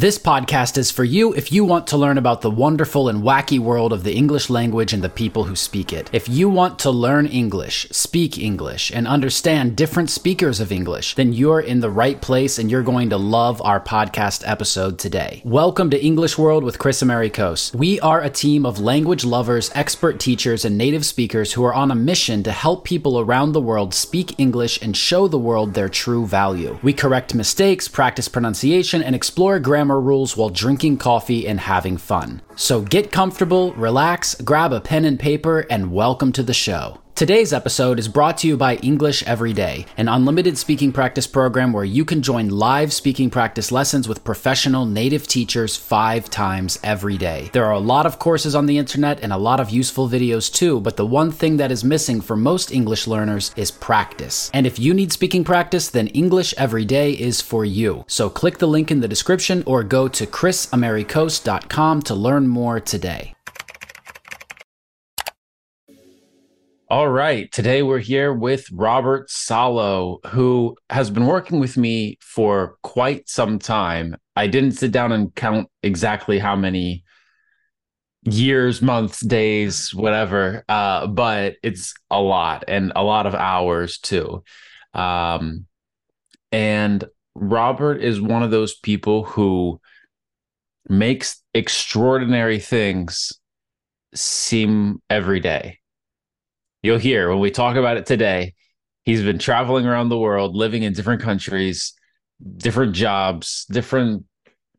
[0.00, 3.58] This podcast is for you if you want to learn about the wonderful and wacky
[3.58, 6.08] world of the English language and the people who speak it.
[6.10, 11.34] If you want to learn English, speak English, and understand different speakers of English, then
[11.34, 15.42] you're in the right place and you're going to love our podcast episode today.
[15.44, 17.74] Welcome to English World with Kris Amerikos.
[17.74, 21.90] We are a team of language lovers, expert teachers, and native speakers who are on
[21.90, 25.90] a mission to help people around the world speak English and show the world their
[25.90, 26.78] true value.
[26.82, 31.96] We correct mistakes, practice pronunciation, and explore grammar grammar rules while drinking coffee and having
[31.96, 32.40] fun.
[32.60, 36.98] So get comfortable, relax, grab a pen and paper, and welcome to the show.
[37.20, 41.70] Today's episode is brought to you by English Every Day, an unlimited speaking practice program
[41.70, 47.18] where you can join live speaking practice lessons with professional native teachers five times every
[47.18, 47.50] day.
[47.52, 50.50] There are a lot of courses on the internet and a lot of useful videos
[50.50, 54.50] too, but the one thing that is missing for most English learners is practice.
[54.54, 58.02] And if you need speaking practice, then English Every Day is for you.
[58.06, 63.34] So click the link in the description or go to krisamerikos.com to learn more today.
[66.90, 67.50] All right.
[67.52, 73.60] Today we're here with Robert Salo, who has been working with me for quite some
[73.60, 74.16] time.
[74.34, 77.04] I didn't sit down and count exactly how many
[78.24, 84.42] years, months, days, whatever, uh, but it's a lot and a lot of hours too.
[84.92, 85.66] Um,
[86.50, 87.04] and
[87.34, 89.79] Robert is one of those people who
[90.90, 93.32] makes extraordinary things
[94.14, 95.80] seem every day
[96.82, 98.54] you'll hear when we talk about it today.
[99.04, 101.94] He's been traveling around the world, living in different countries,
[102.56, 104.24] different jobs, different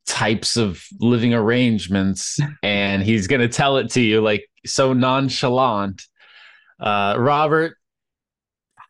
[0.06, 6.04] types of living arrangements, and he's going to tell it to you like so nonchalant.
[6.80, 7.78] Uh, Robert,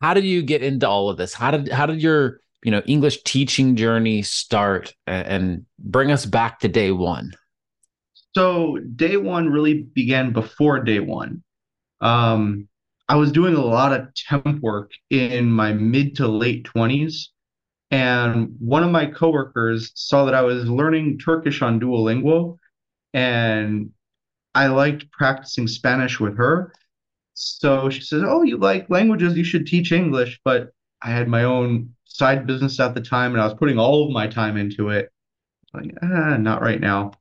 [0.02, 1.34] how did you get into all of this?
[1.34, 6.60] How did how did your you know English teaching journey start, and, bring us back
[6.60, 7.32] to day one?
[8.36, 11.44] So day one really began before day one.
[12.00, 12.68] Um,
[13.10, 17.28] I was doing a lot of temp work in my mid to late 20s.
[17.92, 22.58] And one of my coworkers saw that I was learning Turkish on Duolingo,
[23.14, 23.90] and
[24.56, 26.74] I liked practicing Spanish with her.
[27.34, 30.40] So she says, Oh, you like languages, you should teach English.
[30.46, 30.70] But
[31.02, 34.12] I had my own side business at the time, and I was putting all of
[34.12, 35.12] my time into it.
[35.74, 37.12] Like, ah, not right now.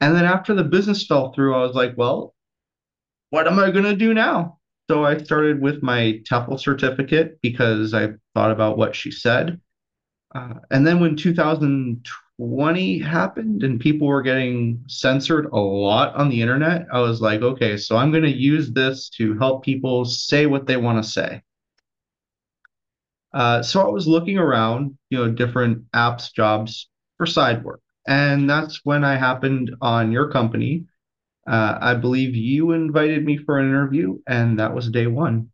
[0.00, 2.34] And then after the business fell through, I was like, Well,
[3.30, 4.58] what am I going to do now?
[4.88, 9.60] So I started with my TEFL certificate because I thought about what she said.
[10.34, 16.40] Uh, and then when 2020 happened and people were getting censored a lot on the
[16.40, 20.46] internet, I was like, okay, so I'm going to use this to help people say
[20.46, 21.42] what they want to say.
[23.36, 26.88] Uh, so I was looking around, you know, different apps, jobs
[27.18, 27.80] for side work.
[28.08, 30.86] And that's when I happened on your company
[31.46, 35.50] uh, I believe you invited me for an interview, and that was day one.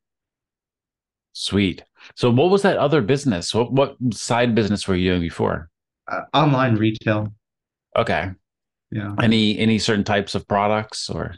[1.35, 1.85] Sweet.
[2.15, 3.55] So, what was that other business?
[3.55, 5.69] What what side business were you doing before?
[6.09, 7.33] Uh, online retail.
[7.97, 8.31] Okay.
[8.91, 9.15] Yeah.
[9.21, 11.35] Any any certain types of products or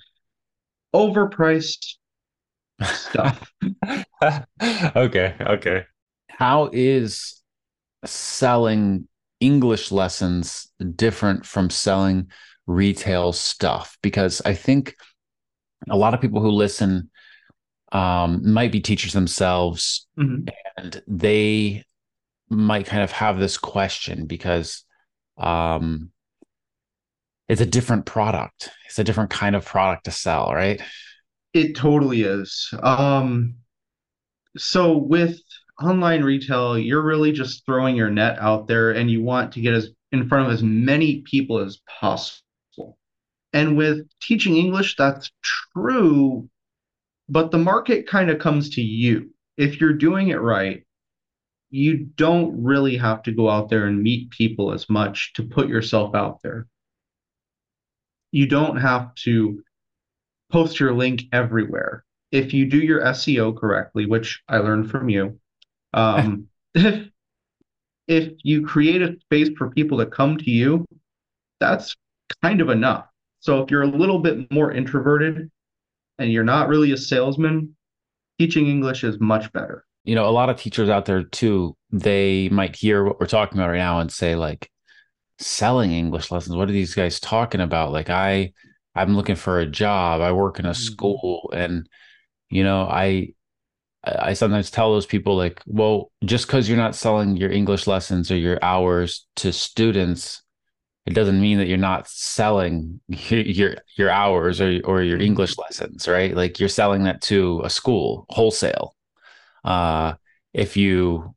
[0.95, 1.97] overpriced
[2.83, 3.53] stuff?
[4.97, 5.35] okay.
[5.41, 5.85] Okay.
[6.39, 7.41] How is
[8.05, 9.09] selling
[9.41, 12.31] English lessons different from selling
[12.67, 14.95] retail stuff because I think
[15.89, 17.11] a lot of people who listen
[17.93, 20.49] um, might be teachers themselves mm-hmm.
[20.77, 21.85] and they
[22.49, 24.85] might kind of have this question because
[25.39, 26.11] um,
[27.49, 28.71] it's a different product.
[28.87, 30.81] It's a different kind of product to sell, right?
[31.53, 32.73] It totally is.
[32.83, 33.57] Um,
[34.57, 35.41] so with
[35.83, 39.75] online retail, you're really just throwing your net out there and you want to get
[39.75, 42.99] as in front of as many people as possible.
[43.53, 46.49] And with teaching English, that's true,
[47.29, 49.31] but the market kind of comes to you.
[49.57, 50.85] If you're doing it right,
[51.71, 55.69] you don't really have to go out there and meet people as much to put
[55.69, 56.69] yourself out there.
[58.31, 59.63] You don't have to
[60.53, 62.05] post your link everywhere.
[62.31, 65.41] If you do your SEO correctly, which I learned from you,
[65.95, 67.09] um, if
[68.07, 70.85] if you create a space for people to come to you,
[71.59, 71.97] that's
[72.43, 73.07] kind of enough.
[73.41, 75.51] So if you're a little bit more introverted
[76.19, 77.75] and you're not really a salesman,
[78.39, 79.85] teaching English is much better.
[80.05, 83.59] You know, a lot of teachers out there too, they might hear what we're talking
[83.59, 84.71] about right now and say like
[85.39, 86.57] selling English lessons.
[86.57, 87.93] What are these guys talking about?
[87.93, 88.53] Like I
[88.95, 90.21] I'm looking for a job.
[90.21, 90.93] I work in a mm-hmm.
[90.93, 91.89] school and
[92.51, 93.35] you know, I
[94.07, 98.31] I sometimes tell those people like, well, just because you're not selling your English lessons
[98.31, 100.43] or your hours to students
[101.07, 105.27] it doesn't mean that you're not selling your your hours or or your Mm-hmm.
[105.27, 106.35] English lessons, right?
[106.35, 108.95] Like you're selling that to a school wholesale.
[109.65, 110.15] Uh,
[110.53, 111.35] if you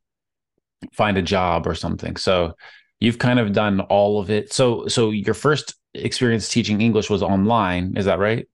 [0.92, 2.54] find a job or something, so
[3.00, 4.52] you've kind of done all of it.
[4.52, 8.48] So so your first experience teaching English was online, is that right?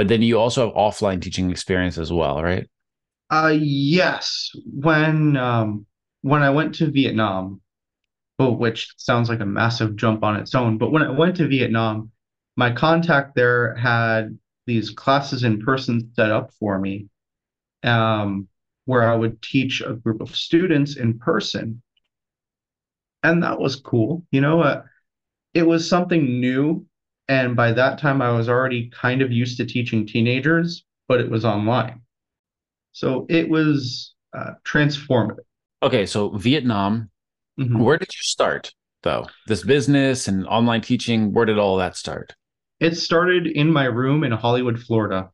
[0.00, 2.66] But then you also have offline teaching experience as well, right?
[3.28, 4.50] Uh, yes.
[4.64, 5.84] When um
[6.22, 7.60] when I went to Vietnam,
[8.38, 12.12] which sounds like a massive jump on its own, but when I went to Vietnam,
[12.56, 17.08] my contact there had these classes in person set up for me,
[17.82, 18.48] um,
[18.86, 21.82] where I would teach a group of students in person,
[23.22, 24.24] and that was cool.
[24.30, 24.82] You know, uh,
[25.52, 26.86] it was something new,
[27.30, 31.30] and by that time I was already kind of used to teaching teenagers, but it
[31.30, 32.00] was online.
[32.92, 35.44] So it was uh, transformative.
[35.82, 37.08] Okay, so Vietnam,
[37.58, 37.78] Mhm.
[37.78, 39.26] where did you start though?
[39.46, 42.34] This business and online teaching, where did all that start?
[42.80, 45.30] It started in my room in Hollywood, Florida.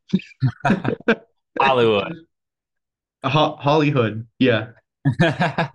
[1.61, 2.13] Hollywood.
[3.25, 4.69] Ho Hollywood, yeah.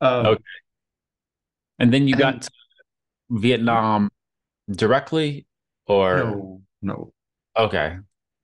[0.00, 0.42] Um, Okay.
[1.78, 2.50] and then you got And- to
[3.30, 4.10] Vietnam
[4.70, 5.46] directly
[5.86, 7.12] or no, no.
[7.56, 7.96] okay.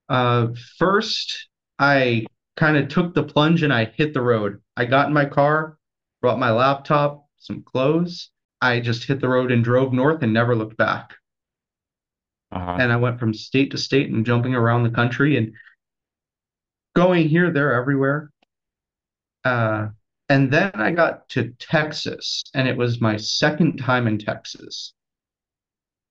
[0.08, 2.26] Uh, first, I
[2.56, 4.60] kind of took the plunge and I hit the road.
[4.76, 5.78] I got in my car,
[6.20, 8.30] brought my laptop, some clothes.
[8.60, 11.14] I just hit the road and drove north and never looked back.
[12.52, 12.76] Uh-huh.
[12.78, 15.54] And I went from state to state and jumping around the country and
[16.96, 18.30] going here, there, everywhere.
[19.44, 19.88] Uh,
[20.28, 24.92] and then I got to Texas, and it was my second time in Texas.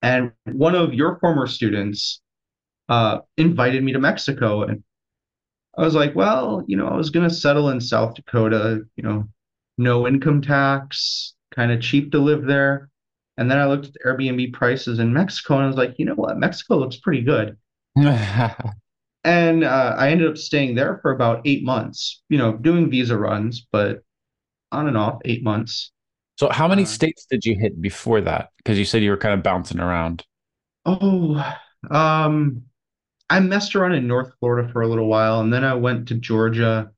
[0.01, 2.21] And one of your former students
[2.89, 4.83] uh, invited me to Mexico, and
[5.77, 9.27] I was like, well, you know, I was gonna settle in South Dakota, you know,
[9.77, 12.89] no income tax, kind of cheap to live there.
[13.37, 16.05] And then I looked at the Airbnb prices in Mexico, and I was like, you
[16.05, 17.57] know what, Mexico looks pretty good.
[19.23, 23.17] And uh, I ended up staying there for about eight months, you know, doing visa
[23.17, 24.03] runs, but
[24.71, 25.91] on and off eight months.
[26.39, 28.49] So how many Uh, states did you hit before that?
[28.57, 30.25] Because you said you were kind of bouncing around.
[30.85, 31.35] Oh,
[31.91, 32.63] um,
[33.29, 36.15] I messed around in North Florida for a little while, and then I went to
[36.15, 36.91] Georgia,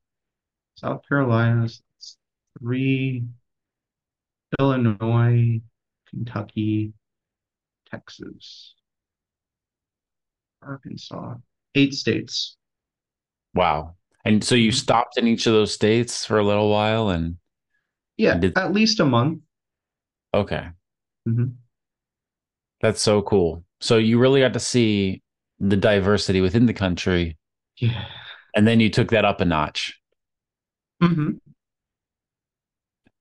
[0.78, 1.68] South Carolina,
[2.60, 3.26] three,
[4.60, 5.62] Illinois,
[6.10, 6.94] Kentucky,
[7.92, 8.76] Texas,
[10.64, 11.36] Arkansas,
[11.76, 12.58] eight states.
[13.54, 13.96] Wow.
[14.26, 14.72] And so you Mhm.
[14.72, 17.38] stopped in each of those states for a little while and
[18.22, 19.42] Yeah, Did- at least a month.
[20.34, 20.70] okay.
[21.28, 21.58] Mhm.
[22.82, 23.64] That's so cool.
[23.80, 25.22] So you really got to see
[25.60, 27.38] the diversity within the country
[27.78, 28.06] Yeah.
[28.56, 30.00] and then you took that up a notch.
[31.02, 31.42] hmm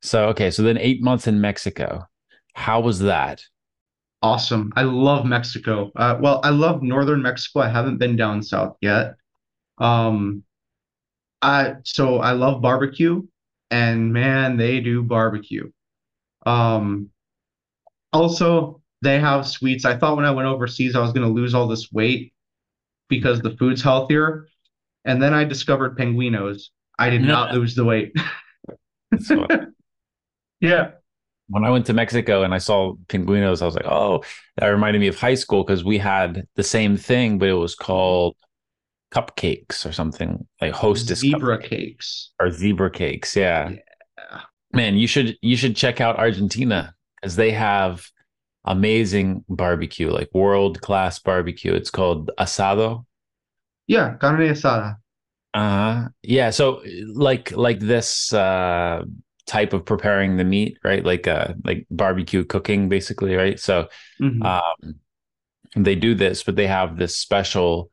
[0.03, 2.07] So okay, so then 8 months in Mexico.
[2.55, 3.43] How was that?
[4.23, 4.73] Awesome.
[4.77, 5.91] I love Mexico.
[5.97, 7.61] Uh, well, I love northern Mexico.
[7.61, 9.15] I haven't been down south yet.
[9.79, 10.43] Um,
[11.43, 13.23] I so I love barbecue,
[13.71, 15.71] and man, they do barbecue.
[16.47, 17.11] Um,
[18.13, 19.85] also, they have sweets.
[19.85, 22.33] I thought when I went overseas I was going to lose all this weight
[23.09, 24.49] because the food's healthier,
[25.05, 26.65] and then I discovered pinguinos.
[26.99, 28.13] I did not lose the weight.
[29.19, 29.47] So
[30.61, 30.93] Yeah.
[31.49, 34.23] when I went to Mexico and I saw pinguinos, I was like, oh,
[34.57, 37.75] that reminded me of high school because we had the same thing, but it was
[37.75, 38.37] called
[39.13, 42.31] cupcakes or something like hostess Zebra cakes.
[42.41, 43.35] or zebra cakes.
[43.37, 43.71] Yeah.
[43.71, 44.41] Yeah.
[44.73, 48.07] Man, you should you should check out Argentina because they have
[48.65, 51.73] amazing barbecue, like world class barbecue.
[51.75, 53.05] It's called asado.
[53.89, 54.97] Yeah, carne asada.
[55.55, 56.09] Uh-huh.
[56.23, 56.83] Yeah, so
[57.15, 59.03] like like this uh
[59.47, 61.05] type of preparing the meat, right?
[61.05, 63.59] Like uh like barbecue cooking basically, right?
[63.59, 63.89] So
[64.21, 64.45] Mhm.
[64.45, 65.01] um
[65.77, 67.90] they do this, but they have this special,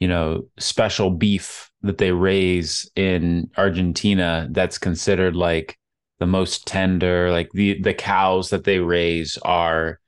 [0.00, 5.78] you know, special beef that they raise in Argentina that's considered like
[6.18, 10.00] the most tender, like the the cows that they raise are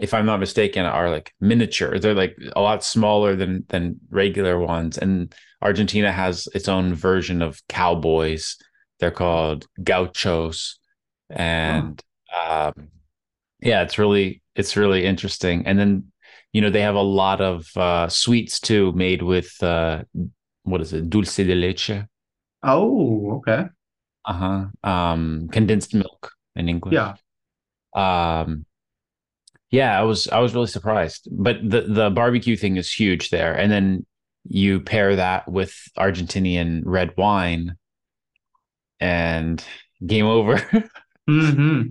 [0.00, 1.98] if I'm not mistaken, are like miniature.
[1.98, 4.96] They're like a lot smaller than than regular ones.
[4.96, 8.56] And Argentina has its own version of cowboys.
[8.98, 10.78] They're called gauchos,
[11.28, 12.02] and
[12.34, 12.88] um,
[13.60, 15.66] yeah, it's really it's really interesting.
[15.66, 16.12] And then
[16.52, 20.02] you know they have a lot of uh, sweets too, made with uh,
[20.64, 22.04] what is it, dulce de leche?
[22.62, 23.66] Oh, okay.
[24.24, 24.88] Uh huh.
[24.90, 26.94] Um, condensed milk in English.
[26.94, 27.14] Yeah.
[27.94, 28.66] Um,
[29.70, 31.28] yeah, I was I was really surprised.
[31.30, 34.06] But the the barbecue thing is huge there, and then
[34.44, 37.76] you pair that with Argentinian red wine,
[39.00, 39.64] and
[40.06, 40.62] game over.
[41.28, 41.82] hmm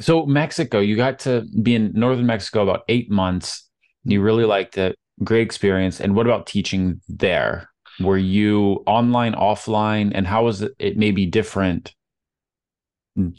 [0.00, 3.68] So Mexico, you got to be in northern Mexico about eight months.
[4.04, 4.96] You really liked it.
[5.22, 6.00] Great experience.
[6.00, 7.68] And what about teaching there?
[8.00, 11.94] Were you online, offline, and how was it, it maybe different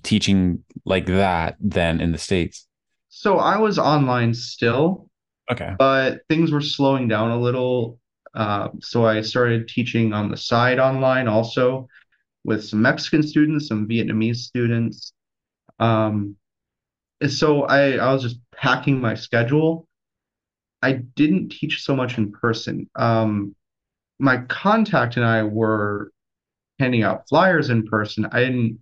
[0.03, 2.67] teaching like that than in the States?
[3.09, 5.09] So I was online still,
[5.51, 5.73] Okay.
[5.77, 7.99] but things were slowing down a little.
[8.33, 11.87] Uh, so I started teaching on the side online also
[12.43, 15.13] with some Mexican students, some Vietnamese students.
[15.79, 16.35] Um,
[17.27, 19.87] so I, I was just packing my schedule.
[20.83, 22.89] I didn't teach so much in person.
[22.95, 23.55] Um,
[24.19, 26.11] my contact and I were
[26.79, 28.27] handing out flyers in person.
[28.31, 28.79] I didn't,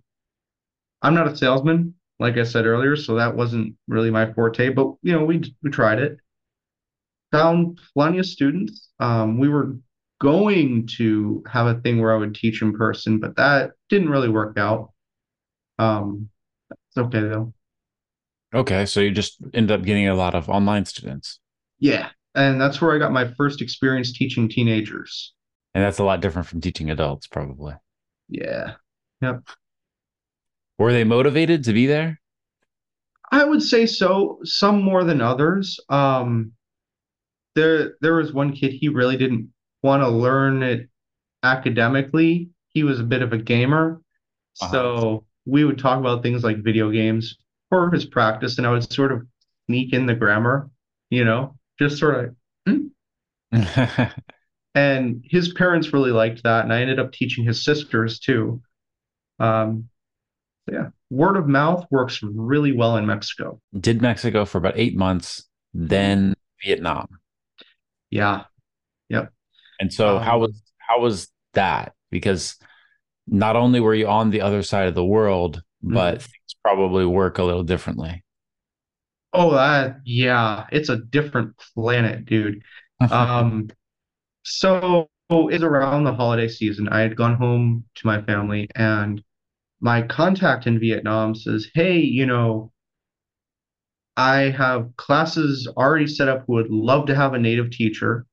[1.00, 4.94] I'm not a salesman, like I said earlier, so that wasn't really my forte, but
[5.02, 6.18] you know, we we tried it.
[7.30, 8.90] Found plenty of students.
[9.00, 9.76] Um, we were
[10.20, 14.28] going to have a thing where I would teach in person, but that didn't really
[14.28, 14.92] work out.
[15.78, 16.28] Um,
[16.70, 17.52] it's okay though.
[18.54, 18.86] Okay.
[18.86, 21.40] So you just end up getting a lot of online students.
[21.82, 25.32] Yeah, and that's where I got my first experience teaching teenagers.
[25.74, 27.74] And that's a lot different from teaching adults, probably.
[28.28, 28.74] Yeah.
[29.20, 29.42] Yep.
[30.78, 32.20] Were they motivated to be there?
[33.32, 35.80] I would say so, some more than others.
[35.88, 36.52] Um,
[37.56, 40.88] there there was one kid, he really didn't want to learn it
[41.42, 42.50] academically.
[42.68, 44.00] He was a bit of a gamer.
[44.60, 44.72] Uh-huh.
[44.72, 47.38] So we would talk about things like video games
[47.70, 49.26] for his practice, and I would sort of
[49.66, 50.70] sneak in the grammar,
[51.10, 52.36] you know, just sort of.
[52.66, 52.86] "Hmm."
[54.74, 58.62] And his parents really liked that, and I ended up teaching his sisters too.
[59.38, 59.88] Um,
[60.70, 63.60] yeah, word of mouth works really well in Mexico.
[63.78, 66.34] Did Mexico for about eight months, then
[66.64, 67.08] Vietnam.
[68.10, 68.44] Yeah,
[69.08, 69.32] yep.
[69.80, 71.94] And so how Um, was how was that?
[72.10, 72.56] Because
[73.26, 77.38] not only were you on the other side of the world, but things probably work
[77.38, 78.24] a little differently.
[79.32, 82.62] Oh, that, yeah, it's a different planet, dude.
[83.10, 83.68] Um,
[84.44, 86.88] so it's around the holiday season.
[86.88, 89.22] I had gone home to my family, and
[89.80, 92.72] my contact in Vietnam says, Hey, you know,
[94.16, 98.26] I have classes already set up who would love to have a native teacher.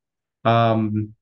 [0.45, 1.13] Um,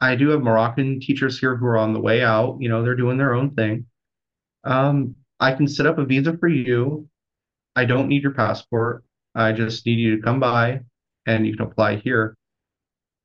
[0.00, 2.58] I do have Moroccan teachers here who are on the way out.
[2.60, 3.86] You know, they're doing their own thing.
[4.64, 7.08] Um, I can set up a visa for you.
[7.76, 9.04] I don't need your passport.
[9.34, 10.80] I just need you to come by
[11.26, 12.36] and you can apply here.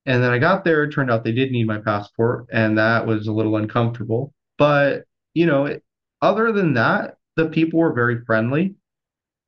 [0.06, 3.06] And then I got there, it turned out they did need my passport, and that
[3.06, 4.34] was a little uncomfortable.
[4.58, 5.04] But,
[5.34, 5.84] you know, it,
[6.22, 8.76] other than that, the people were very friendly.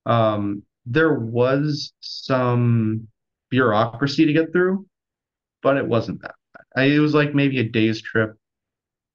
[0.05, 3.07] Um, there was some
[3.49, 4.85] bureaucracy to get through,
[5.63, 6.81] but it wasn't that bad.
[6.81, 8.37] I, it was like maybe a day's trip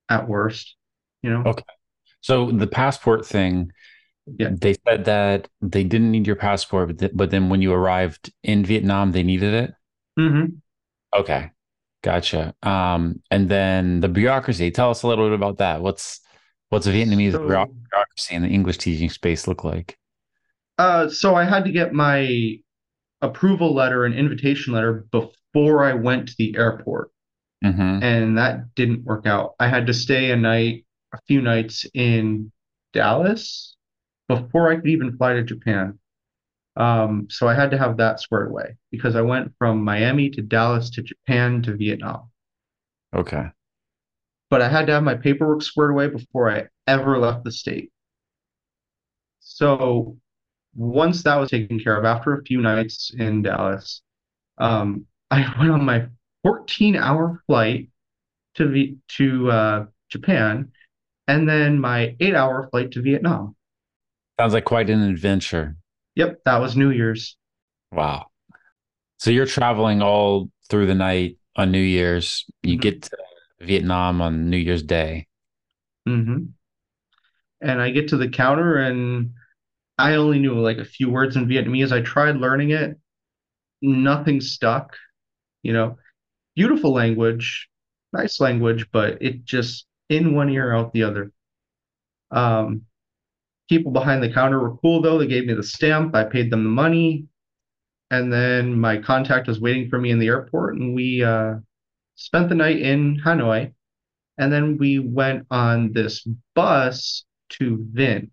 [0.09, 0.75] at worst,
[1.23, 1.42] you know?
[1.47, 1.64] Okay.
[2.21, 3.71] So the passport thing,
[4.38, 4.50] Yeah.
[4.52, 8.32] they said that they didn't need your passport, but, th- but then when you arrived
[8.42, 9.75] in Vietnam, they needed it.
[10.16, 10.44] hmm
[11.16, 11.50] Okay.
[12.02, 12.54] Gotcha.
[12.62, 14.70] Um, and then the bureaucracy.
[14.70, 15.80] Tell us a little bit about that.
[15.82, 16.20] What's
[16.68, 19.97] what's a Vietnamese So- bureaucracy in the English teaching space look like?
[20.78, 22.58] Uh, so I had to get my
[23.20, 27.11] approval letter and invitation letter before I went to the airport.
[27.64, 29.54] hmm and that didn't work out.
[29.58, 32.52] I had to stay a night, a few nights in
[32.92, 33.76] Dallas
[34.28, 35.99] before I could even fly to Japan.
[36.76, 40.42] Um, so I had to have that squared away because I went from Miami to
[40.42, 42.30] Dallas to Japan to Vietnam.
[43.14, 43.47] Okay.
[44.50, 47.90] But I had to have my paperwork squared away before I ever left the state.
[49.40, 50.16] So
[50.75, 54.02] once that was taken care of, after a few nights in Dallas,
[54.58, 56.06] um, I went on my
[56.47, 57.88] 14-hour flight
[58.54, 60.73] to v to uh, Japan,
[61.26, 63.56] and then my eight-hour flight to Vietnam.
[64.38, 65.76] Sounds like quite an adventure.
[66.14, 67.37] Yep, that was New Year's.
[67.92, 68.26] Wow.
[69.18, 72.47] So you're traveling all through the night on New Year's.
[72.62, 72.80] You Mhm.
[72.83, 73.18] get to
[73.61, 75.26] Vietnam on New Year's Day.
[76.07, 76.54] hmm
[77.61, 79.33] And I get to the counter, and
[79.99, 81.92] I only knew like a few words in Vietnamese.
[81.92, 82.99] I tried learning it,
[83.83, 84.97] nothing stuck.
[85.62, 85.99] You know,
[86.57, 87.68] beautiful language,
[88.12, 91.33] nice language, but it just in one ear, out the other.
[92.30, 92.83] Um,
[93.68, 95.18] people behind the counter were cool though.
[95.18, 96.14] They gave me the stamp.
[96.14, 97.26] I paid them the money,
[98.10, 101.56] and then my contact was waiting for me in the airport, and we uh,
[102.18, 103.72] spent the night in Hanoi.
[104.38, 108.30] And then we went on this bus to Vinh.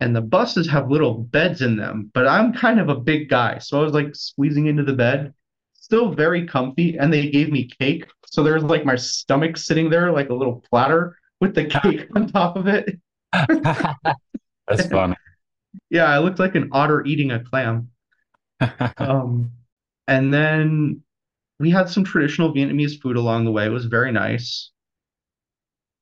[0.00, 3.58] And the buses have little beds in them, but I'm kind of a big guy.
[3.58, 5.34] So I was like squeezing into the bed,
[5.74, 6.96] still very comfy.
[6.96, 8.06] And they gave me cake.
[8.24, 12.28] So there's like my stomach sitting there like a little platter with the cake on
[12.28, 12.98] top of it.
[14.70, 15.16] That's funny.
[15.90, 17.90] Yeah, I looked like an otter eating a clam.
[18.98, 19.52] Um,
[20.06, 21.02] and then
[21.60, 23.66] we had some traditional Vietnamese food along the way.
[23.66, 24.70] It was very nice.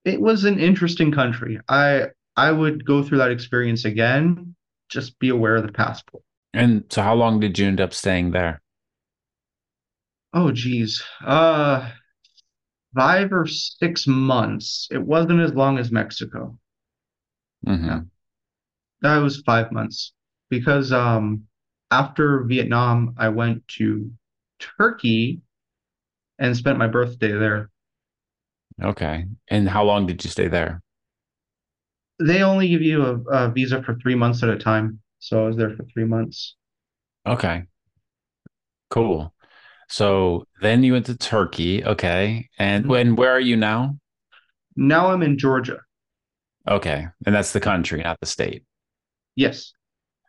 [0.05, 1.61] It was an interesting country.
[1.69, 4.57] I I would go through that experience again.
[4.89, 6.25] Just be aware of the passport.
[6.53, 8.61] and so how long did you end up staying there?
[10.33, 11.03] Oh, geez.
[11.25, 11.91] Uh,
[12.95, 14.89] five or six months.
[14.91, 16.59] It wasn't as long as Mexico.
[17.81, 18.09] Yeah, hmm
[19.03, 20.13] that was five months
[20.51, 21.45] because um
[21.91, 24.11] after Vietnam, I went to
[24.59, 25.41] Turkey
[26.39, 27.71] and spent my birthday there.
[28.83, 29.25] Okay.
[29.49, 30.83] And how long did you stay there?
[32.21, 35.47] They only give you a, a visa for three months at a time, so I
[35.47, 36.57] was there for three months.
[37.27, 37.65] Okay.
[38.91, 39.35] Cool.
[39.89, 41.85] So then you went to Turkey.
[41.85, 42.49] Okay.
[42.59, 42.89] And Mhm.
[42.89, 43.99] when where are you now?
[44.77, 45.81] Now I'm in Georgia.
[46.69, 47.07] Okay.
[47.25, 48.65] And that's the country, not the state.
[49.39, 49.73] Yes.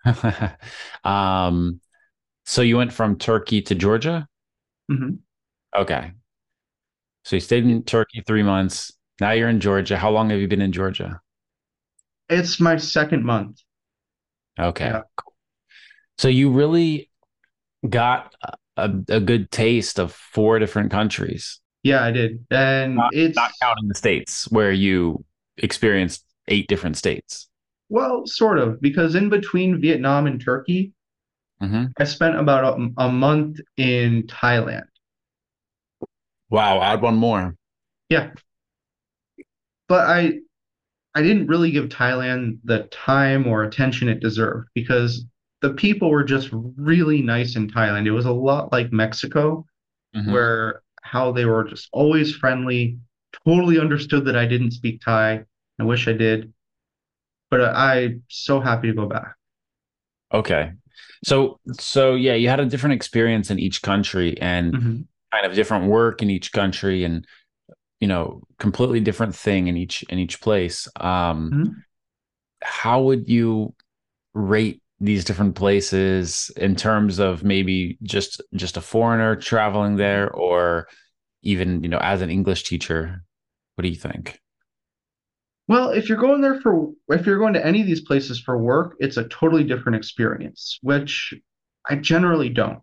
[1.03, 1.81] Um,
[2.45, 4.27] so you went from Turkey to Georgia?
[4.89, 5.21] hmm
[5.75, 6.13] Okay.
[7.23, 8.91] So you stayed in Turkey three months.
[9.21, 9.97] Now you're in Georgia.
[9.97, 11.21] How long have you been in Georgia?
[12.29, 13.61] It's my second month.
[14.59, 14.89] Okay.
[14.89, 15.03] Yeah.
[16.17, 17.09] So you really
[17.89, 18.35] got
[18.77, 22.45] a, a good taste of four different countries, Yeah, I did.
[22.51, 25.25] And not, it's not counting the states where you
[25.57, 27.48] experienced eight different states.
[27.89, 30.93] Well, sort of, because in between Vietnam and Turkey,
[31.59, 34.87] hmm I spent about a, a month in Thailand.
[36.49, 36.81] Wow.
[36.81, 37.55] Add one more.
[38.09, 38.31] Yeah,
[39.87, 40.39] but I
[41.15, 45.25] I didn't really give Thailand the time or attention it deserved because
[45.61, 48.07] the people were just really nice in Thailand.
[48.07, 49.65] It was a lot like Mexico,
[50.15, 50.31] Mhm.
[50.31, 52.99] where how they were just always friendly,
[53.45, 55.45] totally understood that I didn't speak Thai.
[55.79, 56.53] I wish I did,
[57.49, 59.35] but I'm so happy to go back.
[60.33, 60.71] Okay.
[61.23, 65.07] So, so yeah, you had a different experience in each country and Mhm.
[65.31, 67.25] kind of different work in each country and
[67.99, 70.87] you know, completely different thing in each in each place.
[70.97, 71.83] Um, Mhm.
[72.61, 73.73] how would you
[74.33, 80.87] rate these different places in terms of maybe just just a foreigner traveling there or
[81.43, 83.23] even, you know, as an English teacher?
[83.75, 84.39] What do you think?
[85.69, 88.57] Well, if you're going there for, if you're going to any of these places for
[88.57, 91.31] work, it's a totally different experience, which
[91.87, 92.79] I generally don't.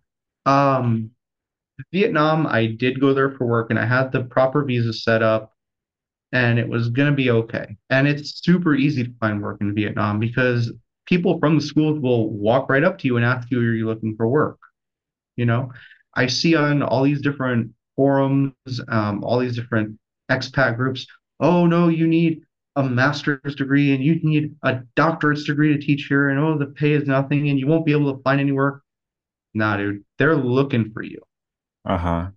[0.46, 1.10] Um,
[1.92, 5.52] Vietnam, I did go there for work and I had the proper visa set up
[6.30, 7.76] and it was going to be okay.
[7.90, 10.72] And it's super easy to find work in Vietnam because
[11.06, 13.86] people from the schools will walk right up to you and ask you, are you
[13.86, 14.60] looking for work?
[15.34, 15.72] You know,
[16.14, 18.54] I see on all these different forums,
[18.86, 19.98] um, all these different
[20.30, 21.04] expat groups,
[21.40, 22.45] oh no, you need
[22.76, 26.66] a master's degree and you need a doctorate's degree to teach here, and oh, the
[26.66, 28.82] pay is nothing and you won't be able to find any work.
[29.54, 31.22] Nah, dude, they're looking for you.
[31.86, 32.28] Uh-huh.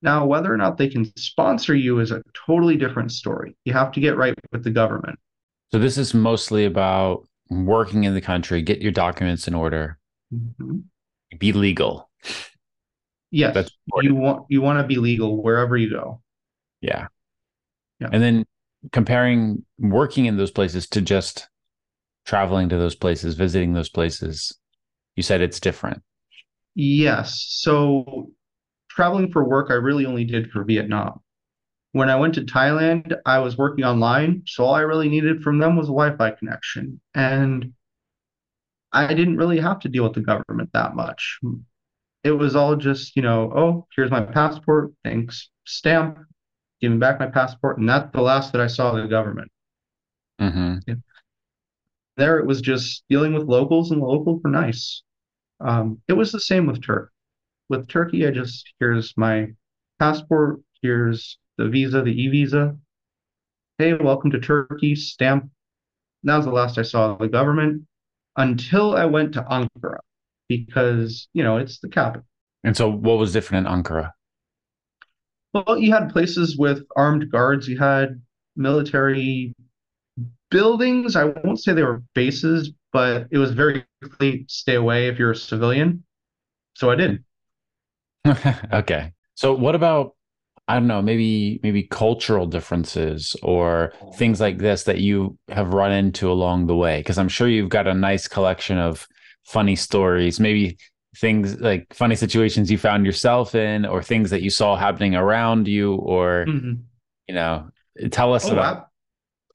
[0.00, 3.56] Now, whether or not they can sponsor you is a totally different story.
[3.64, 5.18] You have to get right with the government.
[5.72, 9.98] So this is mostly about working in the country, get your documents in order,
[10.32, 10.84] Mhm.
[11.38, 12.10] be legal.
[13.30, 13.70] Yes,
[14.02, 16.22] you want you want to be legal wherever you go.
[16.80, 17.08] Yeah.
[17.98, 18.08] Yeah.
[18.12, 18.44] And then
[18.92, 21.48] comparing working in those places to just
[22.24, 24.56] traveling to those places, visiting those places,
[25.16, 26.02] you said it's different.
[26.74, 27.44] Yes.
[27.48, 28.30] So
[28.90, 31.20] traveling for work, I really only did for Vietnam.
[31.92, 35.58] When I went to Thailand, I was working online, so all I really needed from
[35.58, 37.00] them was a Wi-Fi connection.
[37.14, 37.72] And
[38.92, 41.38] I didn't really have to deal with the government that much.
[42.24, 46.18] It was all just, you know, oh, here's my passport, thanks, stamp,
[46.84, 49.50] give me back my passport, and that's the last that I saw the government.
[50.38, 50.78] hmm
[52.16, 55.02] There it was just dealing with locals, and the locals were nice.
[55.60, 57.10] Um, it was the same with Turk.
[57.68, 59.48] With Turkey, I just here's my
[59.98, 62.76] passport, here's the visa, the e-visa.
[63.78, 65.50] Hey, welcome to Turkey, stamp.
[66.24, 67.84] That was the last I saw the government
[68.36, 69.98] until I went to Ankara
[70.48, 72.26] because, you know, it's the capital.
[72.62, 74.12] And so what was different in Ankara?
[75.54, 78.20] Well, you had places with armed guards, you had
[78.56, 79.54] military
[80.50, 81.14] buildings.
[81.14, 85.30] I won't say they were bases, but it was very clearly stay away if you're
[85.30, 86.04] a civilian.
[86.74, 87.24] So I did.
[88.72, 89.12] Okay.
[89.34, 90.14] So what about
[90.66, 95.92] I don't know, maybe maybe cultural differences or things like this that you have run
[95.92, 97.00] into along the way?
[97.00, 99.06] Because I'm sure you've got a nice collection of
[99.44, 100.78] funny stories, maybe
[101.16, 105.68] things like funny situations you found yourself in or things that you saw happening around
[105.68, 106.82] you or Mhm.
[107.28, 107.70] you know,
[108.10, 108.84] tell us Oh, about ab-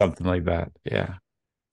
[0.02, 0.72] something like that.
[0.86, 1.16] Yeah.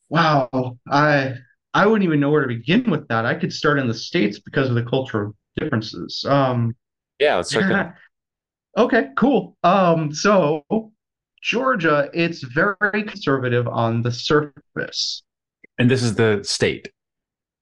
[0.09, 1.35] Wow, I
[1.75, 3.27] I wouldn't even know where to begin with that.
[3.27, 6.25] I could start in the States because of the cultural differences.
[6.27, 6.75] Um,
[7.18, 7.94] Yeah, let's start
[8.79, 9.57] okay, cool.
[9.62, 10.64] Um, so
[11.42, 15.22] Georgia, it's very conservative on the surface.
[15.79, 16.90] And this is the state.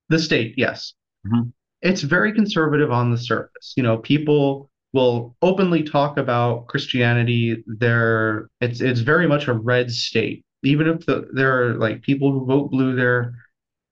[0.08, 0.94] The state, yes.
[1.26, 1.52] Mhm.
[1.84, 3.74] It's very conservative on the surface.
[3.76, 7.62] You know, people will openly talk about Christianity.
[7.66, 10.44] They're it's it's very much a red state.
[10.62, 13.34] Even if the, there are like people who vote blue there,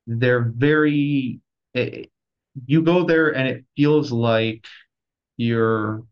[0.06, 1.40] they're very
[1.74, 2.04] eh,
[2.66, 4.64] you go there and it feels like
[5.36, 6.02] you're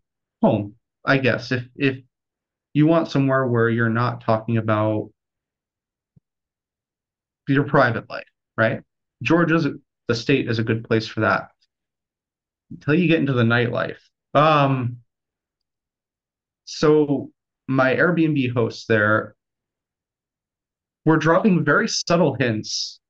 [0.42, 0.74] home,
[1.06, 1.50] I guess.
[1.50, 1.98] If if
[2.74, 5.10] you want somewhere where you're not talking about
[7.48, 8.82] your private life, right?
[9.22, 9.66] Georgia's
[10.08, 11.50] the state is a good place for that
[12.70, 13.98] until you get into the nightlife.
[14.34, 14.98] Um,
[16.64, 17.30] so
[17.68, 19.34] my Airbnb hosts there
[21.04, 23.00] were dropping very subtle hints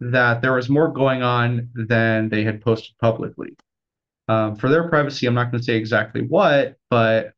[0.00, 3.56] that there was more going on than they had posted publicly.
[4.28, 7.32] Um, for their privacy, I'm not going to say exactly what, but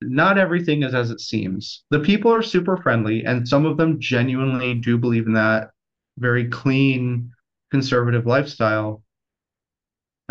[0.00, 1.84] not everything is as it seems.
[1.90, 5.70] The people are super friendly, and some of them genuinely do believe in that
[6.18, 7.30] very clean,
[7.70, 9.01] conservative lifestyle.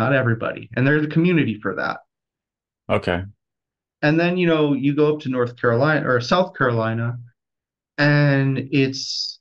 [0.01, 0.67] Not everybody.
[0.75, 1.99] And there's a community for that.
[2.89, 3.21] Okay.
[4.01, 7.19] And then, you know, you go up to North Carolina or South Carolina,
[7.99, 9.39] and it's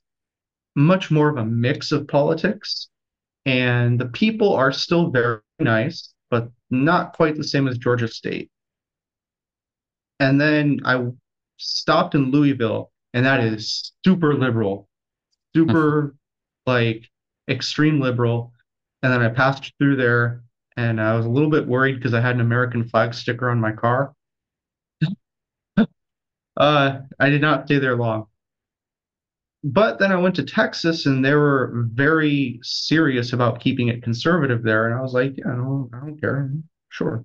[0.76, 2.88] much more of a mix of politics.
[3.46, 8.50] And the people are still very nice, but not quite the same as Georgia State.
[10.18, 11.06] And then I
[11.56, 14.90] stopped in Louisville, and that is super liberal,
[15.56, 16.70] super hmm.
[16.70, 17.06] like
[17.48, 18.52] extreme liberal.
[19.02, 20.42] And then I passed through there,
[20.76, 23.60] and I was a little bit worried because I had an American flag sticker on
[23.60, 24.14] my car.
[26.56, 28.26] Uh, I did not stay there long.
[29.62, 34.62] But then I went to Texas, and they were very serious about keeping it conservative
[34.62, 34.86] there.
[34.86, 36.50] And I was like, yeah, no, I don't care.
[36.88, 37.24] Sure.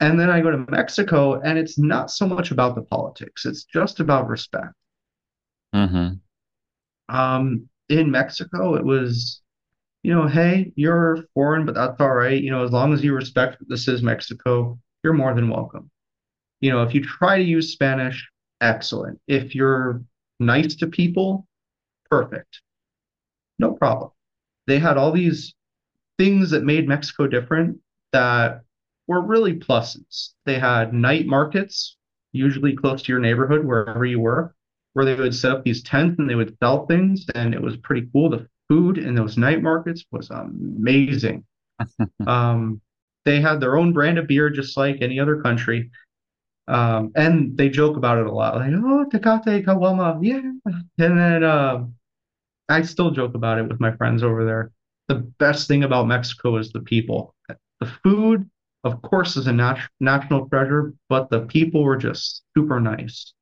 [0.00, 3.64] And then I go to Mexico, and it's not so much about the politics, it's
[3.64, 4.74] just about respect.
[5.72, 6.22] hmm
[7.08, 9.41] Um, in Mexico, it was,
[10.02, 12.42] you know, hey, you're foreign, but that's all right.
[12.42, 15.90] You know, as long as you respect this is Mexico, you're more than welcome.
[16.60, 18.28] You know, if you try to use Spanish,
[18.60, 19.20] excellent.
[19.26, 20.02] If you're
[20.40, 21.46] nice to people,
[22.10, 22.60] perfect.
[23.58, 24.10] No problem.
[24.66, 25.54] They had all these
[26.18, 27.78] things that made Mexico different
[28.12, 28.62] that
[29.06, 30.30] were really pluses.
[30.46, 31.96] They had night markets,
[32.32, 34.54] usually close to your neighborhood, wherever you were,
[34.92, 37.76] where they would set up these tents and they would sell things, and it was
[37.78, 38.30] pretty cool.
[38.30, 41.44] The food in those night markets was amazing.
[42.26, 42.80] Um,
[43.24, 45.90] they had their own brand of beer, just like any other country.
[46.68, 50.52] Um, and they joke about it a lot, like, oh, Tecate Caguama, yeah.
[50.98, 51.84] And then uh,
[52.68, 54.70] I still joke about it with my friends over there.
[55.08, 57.34] The best thing about Mexico is the people.
[57.80, 58.48] The food,
[58.84, 63.34] of course, is a nat national treasure, but the people were just super nice.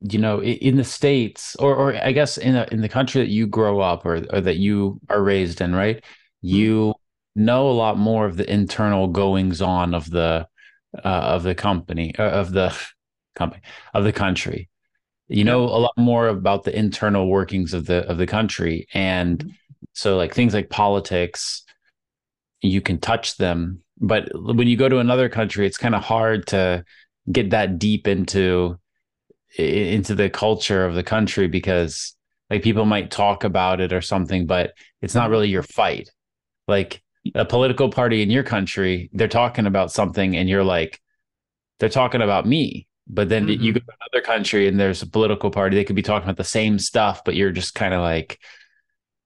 [0.00, 3.30] You know, in the States, or or I guess in a, in the country that
[3.30, 5.96] you grow up or or that you are raised in, right?
[5.96, 6.04] Mhm.
[6.42, 6.94] You
[7.34, 10.46] know a lot more of the internal goings on of the
[11.04, 12.76] uh, of the company uh, of the
[13.36, 13.62] company
[13.94, 14.68] of the country.
[15.28, 19.44] You know a lot more about the internal workings of the of the country, and
[19.44, 19.56] Mhm.
[19.94, 21.64] so like things like politics,
[22.60, 26.46] you can touch them, but when you go to another country, it's kind of hard
[26.48, 26.84] to
[27.30, 28.78] get that deep into
[29.56, 32.14] into the culture of the country because
[32.50, 36.10] like people might talk about it or something, but it's not really your fight.
[36.66, 37.02] Like
[37.34, 41.00] a political party in your country, they're talking about something and you're like,
[41.78, 42.86] they're talking about me.
[43.06, 43.62] But then mm-hmm.
[43.62, 46.36] you go to another country and there's a political party, they could be talking about
[46.36, 48.38] the same stuff, but you're just kind of like,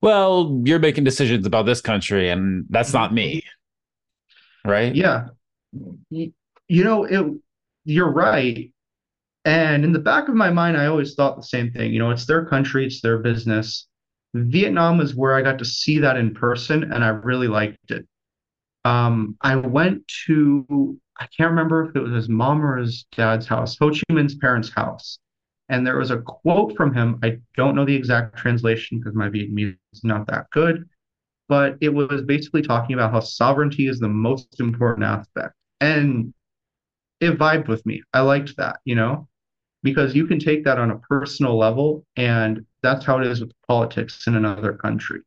[0.01, 3.37] well, you're making decisions about this country and that's not me.
[4.65, 4.71] Mm-hmm.
[4.71, 4.95] Right?
[4.95, 5.29] Yeah.
[6.11, 6.33] You
[6.69, 7.27] know, it,
[7.85, 8.72] you're right.
[9.45, 11.93] And in the back of my mind, I always thought the same thing.
[11.93, 13.89] You know, it's their country, it's their business.
[14.35, 18.07] Vietnam is where I got to see that in person, and I really liked it.
[18.85, 23.47] Um, I went to, I can't remember if it was his mom or his dad's
[23.47, 25.19] house, Ho Chi Minh's parents' house.
[25.69, 27.19] And there was a quote from him.
[27.23, 30.89] I don't know the exact translation because my Vietnamese is not that good,
[31.49, 35.55] but it was basically talking about how sovereignty is the most important aspect.
[35.81, 36.35] And
[37.21, 38.03] it vibed with me.
[38.13, 39.29] I liked that, you know,
[39.83, 43.53] because you can take that on a personal level, and that's how it is with
[43.67, 45.21] politics in another country.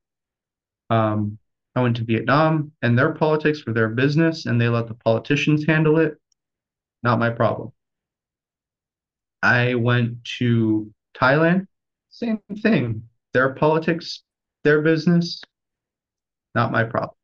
[0.89, 1.37] Um,
[1.75, 5.65] I went to Vietnam, and their politics were their business, and they let the politicians
[5.65, 6.17] handle it.
[7.03, 7.71] Not my problem.
[9.43, 11.67] I went to Thailand,
[12.09, 13.03] same thing.
[13.33, 14.23] Their politics,
[14.63, 15.41] their business,
[16.55, 17.15] not my problem.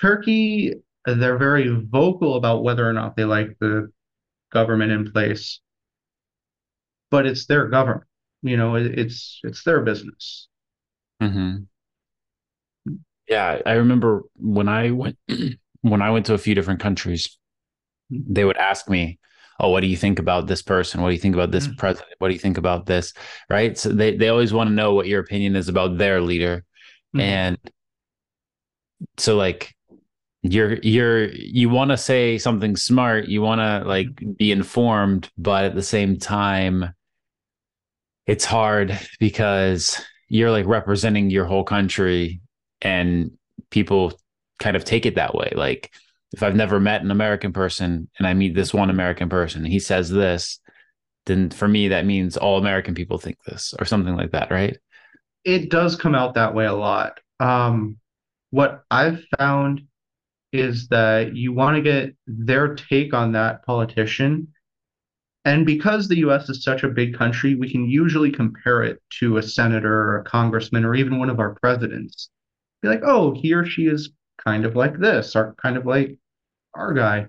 [0.00, 3.92] Turkey, they're very vocal about whether or not they like the
[4.50, 5.60] government in place,
[7.10, 8.04] but it's their government.
[8.42, 10.48] You know, it's it's their business.
[11.22, 11.64] Mm-hmm.
[13.28, 15.18] Yeah, I remember when I went
[15.82, 17.36] when I went to a few different countries,
[18.10, 19.18] they would ask me,
[19.58, 21.02] "Oh, what do you think about this person?
[21.02, 21.76] What do you think about this mm-hmm.
[21.76, 22.14] president?
[22.18, 23.12] What do you think about this?"
[23.50, 23.76] Right?
[23.76, 26.64] So they they always want to know what your opinion is about their leader,
[27.14, 27.20] mm-hmm.
[27.20, 27.58] and
[29.16, 29.74] so like
[30.42, 35.64] you're you're you want to say something smart you want to like be informed but
[35.64, 36.94] at the same time
[38.28, 42.40] it's hard because you're like representing your whole country
[42.80, 43.32] and
[43.70, 44.12] people
[44.60, 45.92] kind of take it that way like
[46.32, 49.72] if i've never met an american person and i meet this one american person and
[49.72, 50.60] he says this
[51.26, 54.78] then for me that means all american people think this or something like that right
[55.44, 57.96] it does come out that way a lot um
[58.50, 59.82] what i've found
[60.52, 64.48] is that you want to get their take on that politician.
[65.48, 69.38] And because the US is such a big country, we can usually compare it to
[69.38, 72.28] a senator or a congressman or even one of our presidents.
[72.82, 74.10] Be like, oh, he or she is
[74.44, 76.18] kind of like this, or kind of like
[76.74, 77.28] our guy.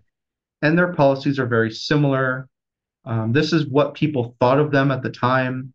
[0.61, 2.49] And their policies are very similar.
[3.05, 5.73] Um, this is what people thought of them at the time.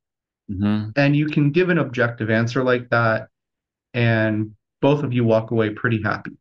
[0.50, 0.90] Mm-hmm.
[0.96, 3.28] And you can give an objective answer like that,
[3.94, 6.33] and both of you walk away pretty happy.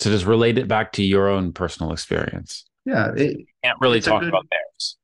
[0.00, 2.64] So just relate it back to your own personal experience.
[2.84, 4.96] Yeah, it, you can't really talk good, about theirs.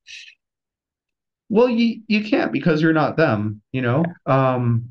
[1.48, 3.62] Well, you you can't because you're not them.
[3.72, 4.04] You know.
[4.26, 4.90] Um,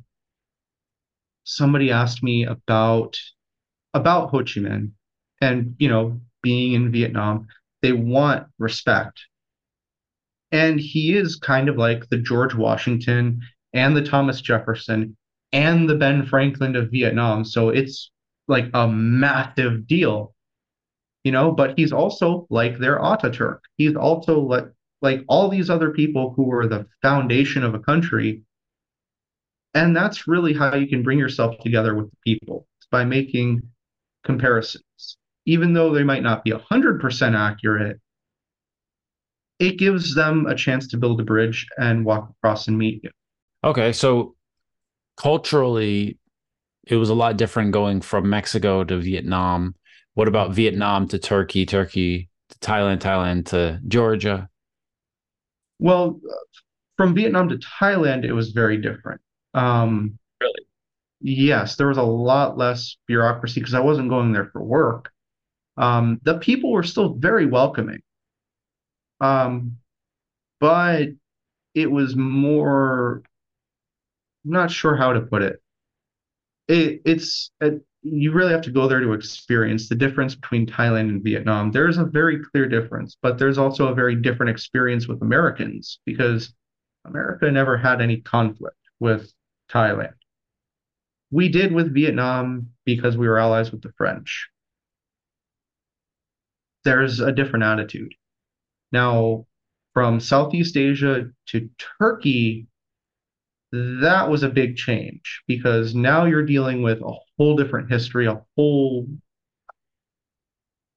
[1.43, 3.17] somebody asked me about
[3.93, 4.91] about Ho Chi Minh,
[5.41, 7.47] and you know, being in Vietnam,
[7.81, 9.19] they want respect,
[10.51, 13.41] and he is kind of like the George Washington
[13.73, 15.15] and the Thomas Jefferson
[15.51, 17.43] and the Ben Franklin of Vietnam.
[17.45, 18.11] So it's
[18.47, 20.33] like a massive deal,
[21.29, 23.59] you know, but he's also like their Ataturk.
[23.77, 24.65] He's also like
[25.03, 28.41] like all these other people who were the foundation of a country.
[29.75, 33.61] And that's really how you can bring yourself together with the people by making
[34.23, 35.17] comparisons.
[35.45, 37.99] Even though they might not be 100% accurate,
[39.59, 43.11] it gives them a chance to build a bridge and walk across and meet you.
[43.63, 44.33] Okay, so
[45.15, 46.17] culturally,
[46.87, 49.75] it was a lot different going from Mexico to Vietnam.
[50.19, 54.49] What about Vietnam to Turkey, Turkey to Thailand, Thailand to Georgia?
[55.79, 56.19] Well,
[56.97, 59.21] from Vietnam to Thailand, it was very different.
[59.53, 60.65] Um, really?
[61.21, 65.09] Yes, there was a lot less bureaucracy because I wasn't going there for work.
[65.77, 68.01] Um, the people were still very welcoming.
[69.21, 69.77] Um,
[70.59, 71.07] but
[71.73, 73.23] it was more,
[74.43, 75.61] I'm not sure how to put it
[76.69, 81.09] it, it's a, you really have to go there to experience the difference between Thailand
[81.09, 81.71] and Vietnam.
[81.71, 86.53] There's a very clear difference, but there's also a very different experience with Americans because
[87.05, 89.31] America never had any conflict with
[89.69, 90.13] Thailand.
[91.31, 94.49] We did with Vietnam because we were allies with the French.
[96.85, 98.13] There's a different attitude.
[98.91, 99.45] Now,
[99.93, 102.67] from Southeast Asia to Turkey,
[103.71, 108.41] that was a big change because now you're dealing with a whole different history, a
[108.55, 109.07] whole,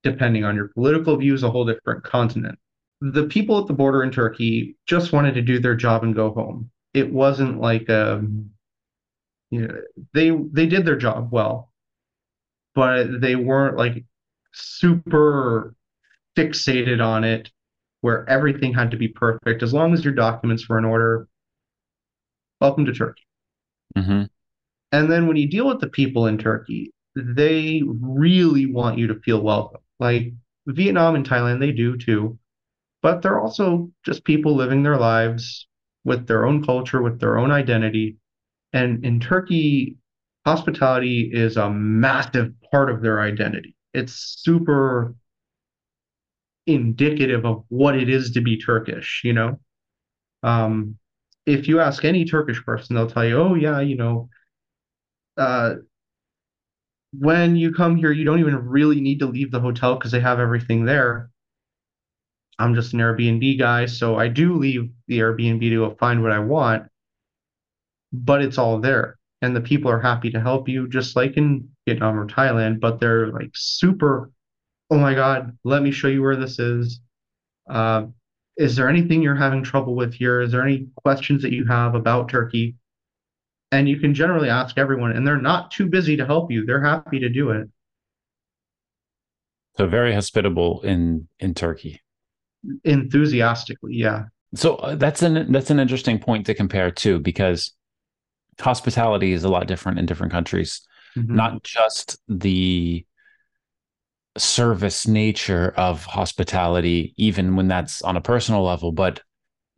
[0.03, 2.59] depending on your political views, a whole different continent.
[3.01, 6.33] The people at the border in Turkey just wanted to do their job and go
[6.33, 6.71] home.
[6.95, 8.51] It wasn't like a, um,
[9.51, 9.75] you know,
[10.15, 11.71] they they did their job well,
[12.75, 14.05] but they weren't like
[14.53, 15.75] super
[16.37, 17.51] fixated on it
[18.01, 19.63] where everything had to be perfect.
[19.63, 21.29] As long as your documents were in order,
[22.63, 23.27] welcome to Turkey.
[23.99, 24.23] Mm-hmm.
[24.93, 29.19] And then when you deal with the people in Turkey, they really want you to
[29.21, 29.81] feel welcome.
[29.99, 30.33] Like
[30.67, 32.39] Vietnam and Thailand, they do too.
[33.03, 35.67] But they're also just people living their lives
[36.05, 38.19] with their own culture, with their own identity.
[38.73, 39.97] And in Turkey,
[40.47, 43.75] hospitality is a massive part of their identity.
[43.93, 45.17] It's super
[46.69, 49.59] indicative of what it is to be Turkish, you know?
[50.45, 50.97] Um,
[51.47, 54.29] if you ask any Turkish person, they'll tell you, oh, yeah, you know,
[55.37, 55.75] uh,
[57.13, 60.21] when you come here, you don't even really need to leave the hotel because they
[60.21, 61.31] have everything there.
[62.59, 66.33] I'm just an Airbnb guy, so I do leave the Airbnb to go find what
[66.33, 66.85] I want,
[68.13, 69.19] but it's all there.
[69.41, 73.01] And the people are happy to help you, just like in Vietnam or Thailand, but
[73.01, 74.31] they're like super,
[74.91, 77.01] oh my God, let me show you where this is.
[77.69, 78.07] Uh,
[78.57, 80.41] is there anything you're having trouble with here?
[80.41, 82.77] Is there any questions that you have about Turkey?
[83.71, 86.67] And you can generally ask everyone, and they're not too busy to help you.
[86.67, 87.69] They're happy to do it.
[89.79, 92.03] So very hospitable in in Turkey.
[92.85, 94.25] Enthusiastically, yeah.
[94.55, 97.73] So uh, that's an that's an interesting point to compare too, because
[98.61, 100.87] hospitality is a lot different in different countries.
[101.17, 101.35] Mm-hmm.
[101.35, 103.07] Not just the
[104.37, 109.21] service nature of hospitality, even when that's on a personal level, but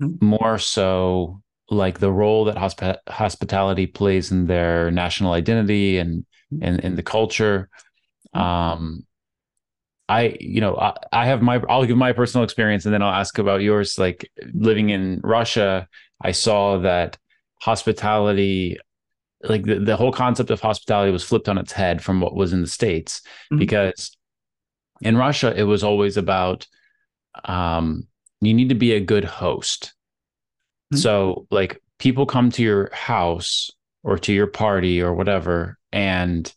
[0.01, 0.25] mm-hmm.
[0.25, 1.41] more so
[1.71, 6.25] like the role that hosp- hospitality plays in their national identity and
[6.63, 7.69] and in the culture.
[8.35, 8.41] Mm-hmm.
[8.41, 9.07] Um,
[10.09, 13.15] I, you know, I, I have my, I'll give my personal experience and then I'll
[13.15, 13.99] ask about yours.
[13.99, 15.89] Like living in Russia,
[16.21, 17.17] I saw that
[17.63, 18.77] hospitality,
[19.43, 22.53] like the, the whole concept of hospitality was flipped on its head from what was
[22.53, 23.59] in the States mm-hmm.
[23.59, 24.17] because
[25.01, 26.67] in Russia, it was always about,
[27.45, 28.07] um,
[28.41, 29.95] you need to be a good host.
[30.93, 30.99] Mm-hmm.
[30.99, 33.71] So like people come to your house
[34.03, 36.53] or to your party or whatever, and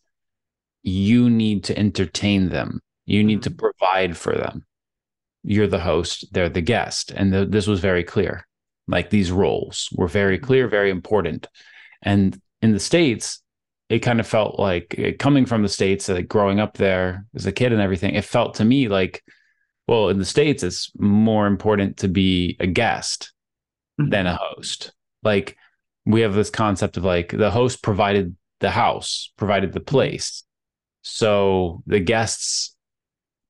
[0.84, 3.66] you need to entertain them you need to mm-hmm.
[3.66, 4.66] provide for them.
[5.44, 7.12] You're the host, they're the guest.
[7.16, 8.46] And the, this was very clear.
[8.88, 10.72] Like these roles were very clear, mm-hmm.
[10.72, 11.48] very important.
[12.04, 13.42] And in the States,
[13.90, 17.52] it kind of felt like coming from the States, like growing up there as a
[17.52, 19.24] kid and everything, it felt to me like,
[19.88, 23.32] well, in the States, it's more important to be a guest
[24.00, 24.10] mm-hmm.
[24.10, 24.92] than a host.
[25.24, 25.56] Like
[26.06, 30.44] we have this concept of like the host provided the house, provided the place.
[31.02, 32.76] So the guests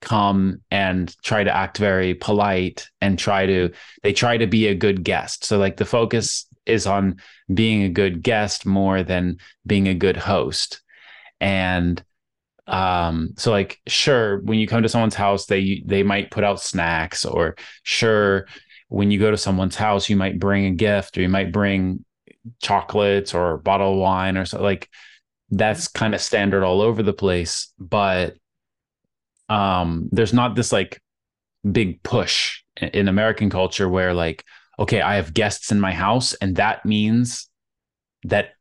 [0.01, 3.71] come and try to act very polite and try to
[4.03, 7.17] they try to be a good guest so like the focus is on
[7.53, 10.81] being a good guest more than being a good host.
[11.39, 12.03] And
[12.67, 16.59] um so like sure when you come to someone's house they they might put out
[16.59, 18.45] snacks or sure
[18.89, 22.03] when you go to someone's house you might bring a gift or you might bring
[22.61, 24.89] chocolates or a bottle of wine or so like
[25.49, 27.73] that's kind of standard all over the place.
[27.79, 28.35] But
[29.49, 31.01] um there's not this like
[31.69, 34.43] big push in American culture where like
[34.79, 37.49] okay I have guests in my house and that means
[38.23, 38.51] that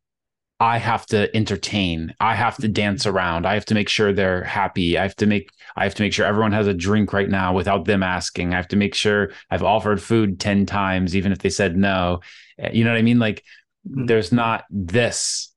[0.58, 2.14] I have to entertain.
[2.18, 3.46] I have to dance around.
[3.46, 4.96] I have to make sure they're happy.
[4.96, 7.52] I have to make I have to make sure everyone has a drink right now
[7.52, 8.54] without them asking.
[8.54, 12.20] I have to make sure I've offered food 10 times even if they said no.
[12.58, 13.18] Eh, you know what I mean?
[13.18, 13.44] Like
[13.86, 14.06] mm-hmm.
[14.06, 15.52] there's not this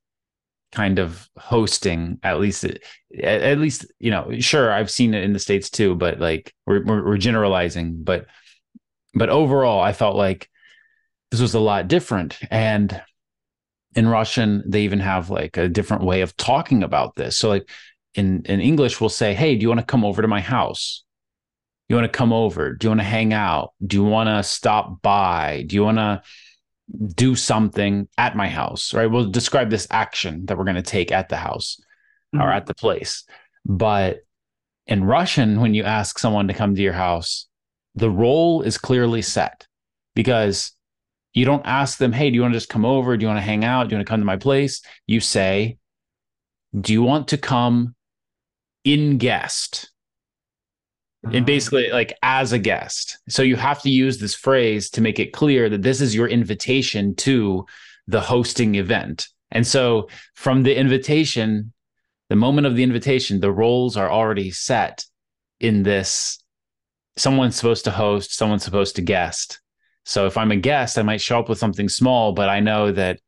[0.72, 2.64] kind of hosting at least
[3.24, 6.84] at least you know sure i've seen it in the states too but like we're,
[6.84, 8.26] we're, we're generalizing but
[9.14, 10.48] but overall i felt like
[11.30, 12.38] this was a lot different.
[12.50, 13.00] And
[13.94, 17.36] in russian they even have like a different way of talking about this.
[17.36, 17.68] So like
[18.14, 21.04] in in english we'll say hey do you want to come over to my house?
[21.88, 22.72] You want to come over?
[22.72, 23.72] Do you want to hang out?
[23.84, 25.64] Do you want to stop by?
[25.66, 26.22] Do you want to
[27.14, 29.06] do something at my house, right?
[29.06, 31.80] We'll describe this action that we're going to take at the house
[32.34, 32.44] mm-hmm.
[32.44, 33.24] or at the place.
[33.64, 34.20] But
[34.86, 37.46] in Russian, when you ask someone to come to your house,
[38.00, 39.66] the role is clearly set
[40.14, 40.72] because
[41.32, 43.16] you don't ask them, hey, do you want to just come over?
[43.16, 43.84] Do you want to hang out?
[43.84, 44.82] Do you want to come to my place?
[45.06, 45.78] You say,
[46.78, 47.94] do you want to come
[48.84, 49.90] in guest?
[51.22, 51.44] and uh-huh.
[51.44, 53.18] basically like as a guest.
[53.28, 56.28] So you have to use this phrase to make it clear that this is your
[56.28, 57.66] invitation to
[58.06, 59.28] the hosting event.
[59.50, 61.72] And so from the invitation,
[62.28, 65.04] the moment of the invitation, the roles are already set
[65.58, 66.39] in this
[67.16, 69.60] someone's supposed to host, someone's supposed to guest.
[70.04, 72.90] So if I'm a guest, I might show up with something small, but I know
[72.92, 73.20] that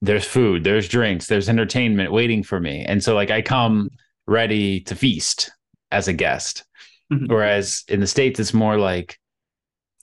[0.00, 2.84] there's food, there's drinks, there's entertainment waiting for me.
[2.84, 3.88] And so like I come
[4.26, 5.52] ready to feast
[5.90, 6.64] as a guest.
[7.12, 7.26] Mm-hmm.
[7.26, 9.18] Whereas in the States, it's more like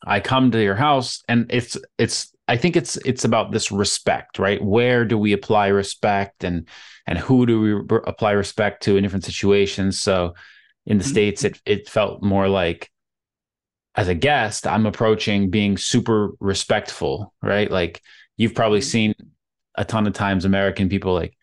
[0.05, 4.39] I come to your house and it's it's I think it's it's about this respect,
[4.39, 4.63] right?
[4.63, 6.67] Where do we apply respect and
[7.05, 9.99] and who do we re- apply respect to in different situations?
[9.99, 10.35] So
[10.85, 11.11] in the mm-hmm.
[11.11, 12.89] states it it felt more like
[13.99, 17.69] as a guest, I'm approaching being super respectful, right?
[17.69, 18.01] Like
[18.37, 19.13] you've probably mm-hmm.
[19.13, 19.15] seen
[19.75, 21.35] a ton of times American people like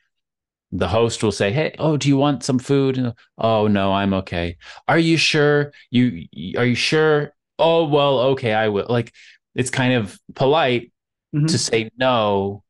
[0.72, 4.56] the host will say, "Hey, oh, do you want some food?" oh, no, I'm okay.
[4.88, 5.74] Are you sure?
[5.90, 6.24] You
[6.56, 7.34] are you sure?
[7.58, 8.86] Oh, well, okay, I will.
[8.88, 9.12] Like
[9.54, 10.92] it's kind of polite
[11.34, 11.46] mm-hmm.
[11.48, 12.64] to say no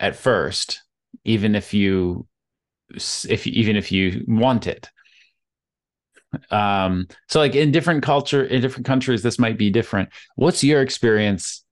[0.00, 0.82] at first,
[1.26, 2.26] even if you
[2.88, 4.88] if even if you want it.
[6.50, 10.08] Um, so like in different culture, in different countries, this might be different.
[10.36, 11.64] What's your experience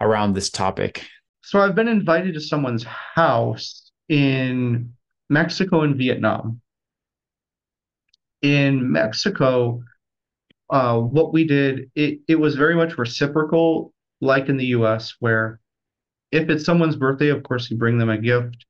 [0.00, 1.04] around this topic?
[1.42, 4.92] So I've been invited to someone's house in
[5.28, 6.60] Mexico and Vietnam.
[8.42, 9.82] In Mexico,
[10.70, 15.60] uh, what we did, it, it was very much reciprocal, like in the US, where
[16.32, 18.66] if it's someone's birthday, of course, you bring them a gift.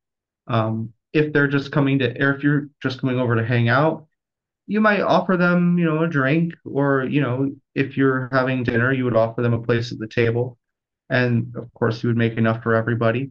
[0.46, 4.06] Um, if they're just coming to, or if you're just coming over to hang out,
[4.66, 8.92] you might offer them, you know, a drink, or, you know, if you're having dinner,
[8.92, 10.58] you would offer them a place at the table.
[11.08, 13.30] And of course, you would make enough for everybody.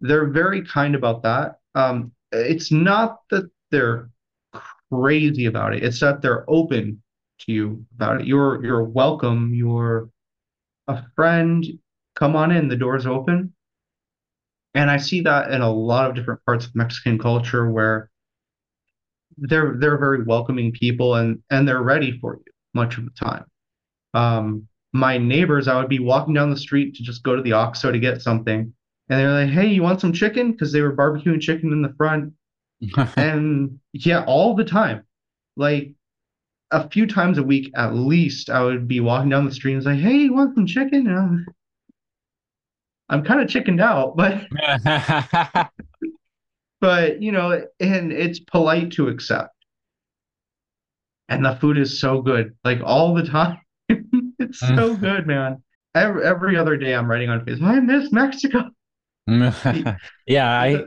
[0.00, 1.58] They're very kind about that.
[1.74, 4.10] Um, it's not that they're
[4.92, 7.02] crazy about it, it's that they're open
[7.40, 8.26] to you about it.
[8.26, 9.52] You're you're welcome.
[9.52, 10.08] You're
[10.88, 11.64] a friend.
[12.14, 12.68] Come on in.
[12.68, 13.52] The door's open.
[14.74, 18.10] And I see that in a lot of different parts of Mexican culture where
[19.38, 23.44] they're they're very welcoming people and and they're ready for you much of the time.
[24.14, 27.50] Um, my neighbors, I would be walking down the street to just go to the
[27.52, 28.72] OXXO to get something,
[29.08, 31.94] and they're like, "Hey, you want some chicken?" Because they were barbecuing chicken in the
[31.96, 32.32] front,
[33.16, 35.04] and yeah, all the time.
[35.56, 35.92] Like
[36.70, 39.82] a few times a week at least, I would be walking down the street and
[39.82, 41.46] say, "Hey, you want some chicken?" And I'm,
[43.08, 44.46] I'm kind of chickened out, but
[46.80, 49.50] but you know, and it's polite to accept.
[51.28, 53.58] And the food is so good, like all the time.
[53.88, 55.62] it's so good, man.
[55.94, 58.70] Every, every other day, I'm writing on Facebook, I miss Mexico.
[60.26, 60.84] yeah, I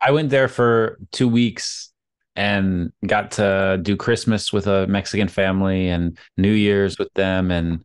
[0.00, 1.92] I went there for two weeks
[2.38, 7.50] and got to do Christmas with a Mexican family and New Year's with them.
[7.50, 7.84] And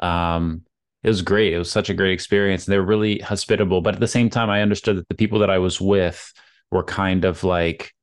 [0.00, 0.62] um,
[1.02, 1.54] it was great.
[1.54, 2.66] It was such a great experience.
[2.66, 3.80] They were really hospitable.
[3.80, 6.32] But at the same time, I understood that the people that I was with
[6.74, 7.94] were kind of like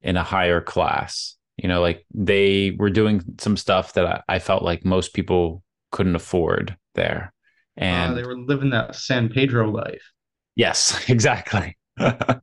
[0.00, 1.36] in a higher class.
[1.58, 5.62] You know, like they were doing some stuff that I, I felt like most people
[5.90, 7.32] couldn't afford there.
[7.78, 10.12] Uh, and uh, they were living that San Pedro life.
[10.54, 11.76] Yes, exactly.
[11.98, 12.40] yep.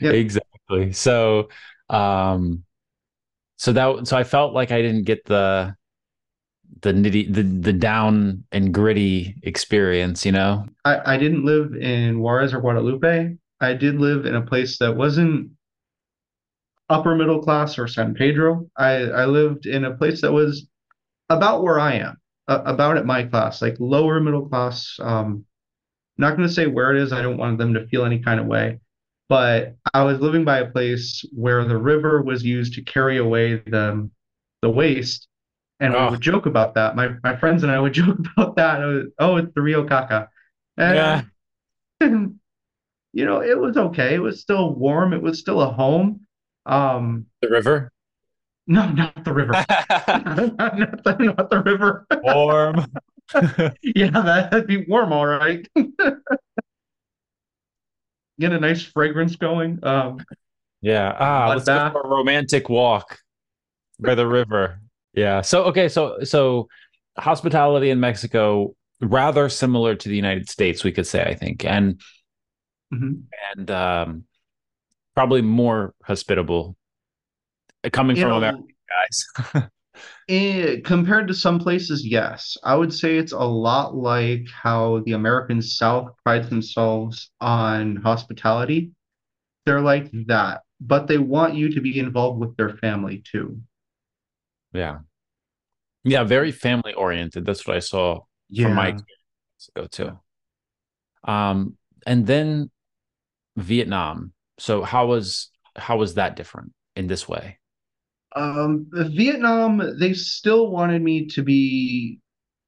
[0.00, 0.92] Exactly.
[0.92, 1.48] So
[1.88, 2.64] um,
[3.56, 5.74] so that so I felt like I didn't get the
[6.82, 10.66] the nitty the the down and gritty experience, you know.
[10.84, 13.36] I, I didn't live in Juarez or Guadalupe.
[13.62, 15.50] I did live in a place that wasn't
[16.88, 18.68] upper middle class or San Pedro.
[18.76, 20.68] I, I lived in a place that was
[21.30, 24.96] about where I am, uh, about at my class, like lower middle class.
[25.00, 25.44] Um,
[26.18, 27.12] not going to say where it is.
[27.12, 28.80] I don't want them to feel any kind of way
[29.32, 33.62] but I was living by a place where the river was used to carry away
[33.64, 34.10] the
[34.60, 35.26] the waste,
[35.80, 36.04] and oh.
[36.04, 36.96] we would joke about that.
[36.96, 38.80] My my friends and I would joke about that.
[38.80, 40.28] Was, oh, it's the Rio Caca,
[40.76, 41.22] and, yeah.
[42.02, 42.38] And,
[43.12, 44.14] you know, it was okay.
[44.14, 45.12] It was still warm.
[45.12, 46.26] It was still a home.
[46.66, 47.92] Um, the river.
[48.66, 49.52] No, not the river.
[49.52, 49.66] not,
[50.58, 52.06] not, the, not the river.
[52.22, 52.86] Warm.
[53.82, 55.66] yeah, that'd be warm, all right
[58.42, 59.78] get a nice fragrance going.
[59.82, 60.18] Um,
[60.80, 61.16] yeah.
[61.18, 63.18] Ah, let's go for a romantic walk
[64.00, 64.80] by the river.
[65.14, 65.40] Yeah.
[65.42, 65.88] So okay.
[65.88, 66.68] So so
[67.16, 72.00] hospitality in Mexico rather similar to the United States, we could say, I think, and
[72.92, 73.12] mm-hmm.
[73.54, 74.24] and um,
[75.14, 76.76] probably more hospitable
[77.92, 79.70] coming you from know, American guys.
[80.28, 82.56] Eh, compared to some places, yes.
[82.62, 88.92] I would say it's a lot like how the American South prides themselves on hospitality.
[89.66, 93.60] They're like that, but they want you to be involved with their family too.
[94.72, 95.00] Yeah.
[96.04, 97.44] Yeah, very family oriented.
[97.44, 98.66] That's what I saw yeah.
[98.66, 101.30] from my experience ago too.
[101.30, 101.76] Um,
[102.06, 102.70] and then
[103.56, 104.32] Vietnam.
[104.58, 107.58] So how was how was that different in this way?
[108.34, 112.18] Um, Vietnam, they still wanted me to be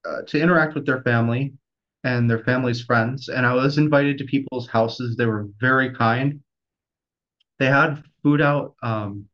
[0.04, 1.54] uh, to interact with their family
[2.02, 5.16] and their family's friends, and I was invited to people's houses.
[5.16, 6.40] They were very kind.
[7.58, 8.74] They had food out.
[8.82, 9.26] Um,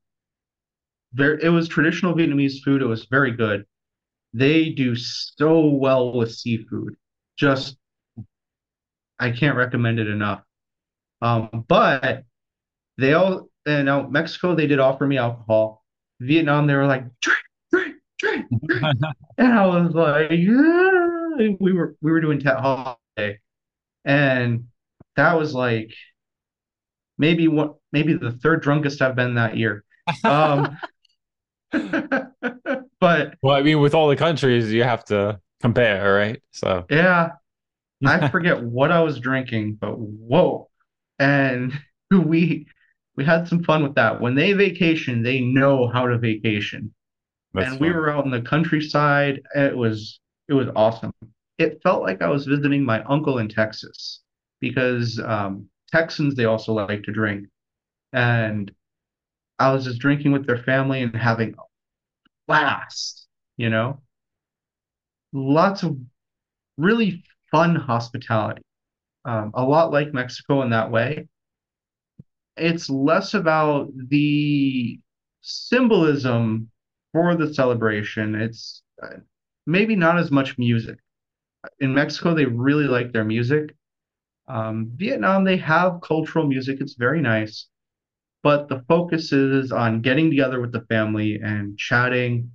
[1.13, 2.83] very, it was traditional Vietnamese food.
[2.83, 3.65] It was very good.
[4.33, 6.95] They do so well with seafood.
[7.37, 7.77] Just,
[9.19, 10.43] I can't recommend it enough.
[11.23, 12.25] Um, but
[12.99, 15.81] they all, and now Mexico, they did offer me alcohol
[16.21, 17.39] Vietnam, they were like, drink,
[17.73, 18.83] drink, drink, drink.
[19.39, 21.57] and I was like, yeah.
[21.59, 23.39] We were we were doing Tet Holiday,
[24.05, 24.65] and
[25.17, 25.91] that was like
[27.17, 29.85] maybe what maybe the third drunkest I've been that year.
[30.23, 30.77] Um,
[31.73, 36.43] but well, I mean, with all the countries, you have to compare, right?
[36.51, 37.31] So yeah,
[38.05, 40.69] I forget what I was drinking, but whoa,
[41.21, 41.73] and
[42.13, 42.67] we
[43.17, 44.21] we had some fun with that.
[44.21, 46.95] When they vacation, they know how to vacation.
[47.55, 47.89] That's and fun.
[47.89, 49.43] we were out in the countryside.
[49.57, 51.13] It was it was awesome.
[51.59, 54.23] It felt like I was visiting my uncle in Texas
[54.61, 57.49] because um, Texans they also like to drink,
[58.13, 58.73] and
[59.61, 61.63] I was just drinking with their family and having a
[62.49, 64.01] blast, you know.
[65.33, 65.99] lots of
[66.79, 68.63] really fun hospitality.
[69.25, 71.29] Um, a lot like Mexico in that way.
[72.57, 75.01] It's less about the
[75.43, 76.71] symbolism
[77.13, 78.35] for the celebration.
[78.35, 79.17] It's uh,
[79.67, 80.99] maybe not as much music.
[81.79, 83.75] In Mexico, they really like their music.
[84.49, 86.81] Um, Vietnam, they have cultural music.
[86.81, 87.67] It's very nice,
[88.43, 92.53] but the focus is on getting together with the family and chatting.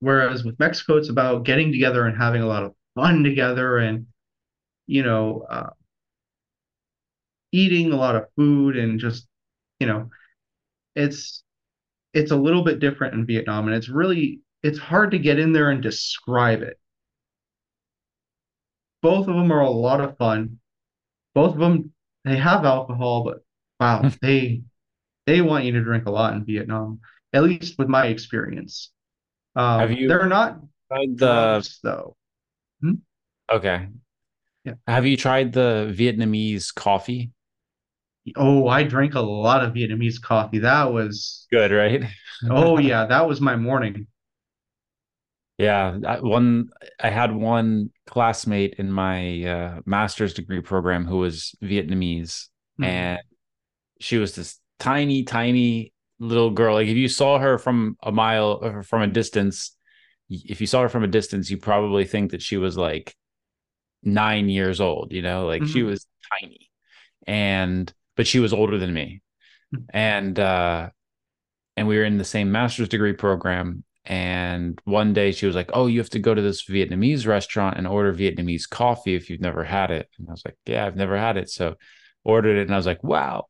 [0.00, 4.06] Whereas with Mexico, it's about getting together and having a lot of fun together and,
[4.86, 5.70] you know, uh,
[7.52, 9.26] eating a lot of food and just,
[9.80, 10.10] you know,
[10.94, 11.42] it's
[12.14, 15.52] it's a little bit different in Vietnam and it's really it's hard to get in
[15.52, 16.78] there and describe it.
[19.02, 20.58] Both of them are a lot of fun.
[21.34, 21.92] Both of them
[22.24, 23.44] they have alcohol, but
[23.80, 24.62] wow, they
[25.26, 27.00] they want you to drink a lot in Vietnam,
[27.32, 28.92] at least with my experience.
[29.78, 30.60] Have Um, you they're not
[31.16, 32.16] the drunks though.
[32.82, 32.94] Hmm?
[33.50, 33.88] okay?
[34.64, 34.74] Yeah.
[34.86, 37.30] Have you tried the Vietnamese coffee?
[38.36, 40.60] Oh, I drank a lot of Vietnamese coffee.
[40.60, 42.04] That was, Good, right?
[42.50, 44.06] oh yeah, that was my morning.
[45.58, 51.54] Yeah, I, one I had one classmate in my uh, master's degree program who was
[51.62, 52.48] Vietnamese,
[52.80, 52.86] Mhm.
[52.86, 53.20] and
[54.00, 56.74] she was this tiny, tiny little girl.
[56.74, 59.76] Like if you saw her from a mile or from a distance,
[60.28, 63.14] if you saw her from a distance, you probably think that she was like
[64.04, 65.12] nine years old.
[65.12, 65.86] You know, like she Mhm.
[65.86, 66.06] was
[66.40, 66.70] tiny,
[67.26, 69.22] and but she was older than me,
[69.74, 69.84] Mhm.
[69.92, 70.90] and uh,
[71.76, 73.84] and we were in the same master's degree program.
[74.06, 77.78] And one day she was like, "Oh, you have to go to this Vietnamese restaurant
[77.78, 80.96] and order Vietnamese coffee if you've never had it." And I was like, "Yeah, I've
[80.96, 81.76] never had it." So
[82.22, 83.46] ordered it, and I was like, "Wow,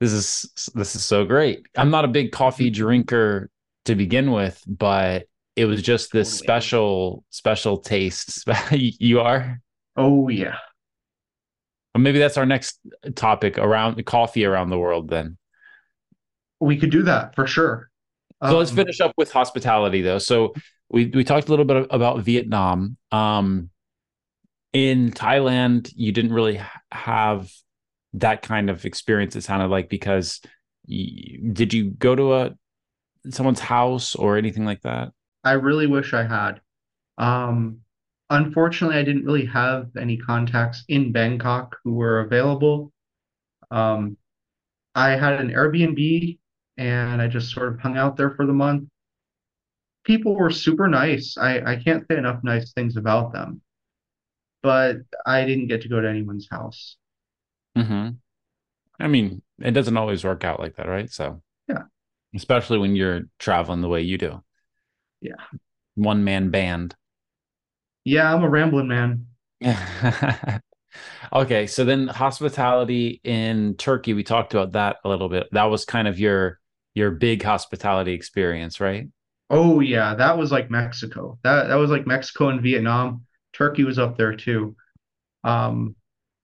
[0.00, 3.50] this is this is so great." I'm not a big coffee drinker
[3.86, 5.26] to begin with, but
[5.56, 6.46] it was just this Totally.
[6.46, 8.44] special special taste.
[8.70, 9.60] you are,
[9.98, 10.56] Oh yeah.
[11.94, 12.78] or maybe that's our next
[13.14, 15.08] topic around coffee around the world.
[15.08, 15.38] Then,
[16.60, 17.90] We could do that for sure.
[18.46, 20.18] so let's Um, finish up with hospitality, though.
[20.18, 20.54] So
[20.90, 22.96] we we talked a little bit about Vietnam.
[23.12, 23.70] Um,
[24.72, 26.60] in Thailand, you didn't really
[26.92, 27.50] have
[28.14, 29.36] that kind of experience.
[29.36, 30.40] It sounded like because
[30.88, 32.54] y did you go to a
[33.30, 35.12] someone's house or anything like that?
[35.44, 36.60] I really wish I had.
[37.18, 37.80] Um,
[38.30, 42.92] unfortunately, I didn't really have any contacts in Bangkok who were available.
[43.70, 44.16] Um,
[44.94, 46.38] I had an Airbnb
[46.78, 48.88] and I just sort of hung out there for the month.
[50.02, 51.36] People were super nice.
[51.38, 53.62] I, I can't say enough nice things about them,
[54.62, 56.96] but I didn't get to go to anyone's house.
[57.76, 58.10] hmm
[59.00, 61.10] I mean, it doesn't always work out like that, right?
[61.12, 61.84] So, Yeah.
[62.36, 64.42] especially when you're traveling the way you do.
[65.20, 65.48] Yeah.
[65.96, 66.96] One man band.
[68.08, 69.26] Yeah, I'm a rambling man.
[71.34, 75.46] okay, so then hospitality in Turkey, we talked about that a little bit.
[75.52, 76.58] That was kind of your
[76.94, 79.08] your big hospitality experience, right?
[79.50, 81.38] Oh yeah, that was like Mexico.
[81.44, 83.26] That that was like Mexico and Vietnam.
[83.52, 84.74] Turkey was up there too.
[85.44, 85.94] Um,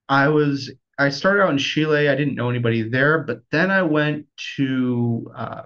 [0.06, 2.10] I was I started out in Chile.
[2.10, 5.62] I didn't know anybody there, but then I went to uh,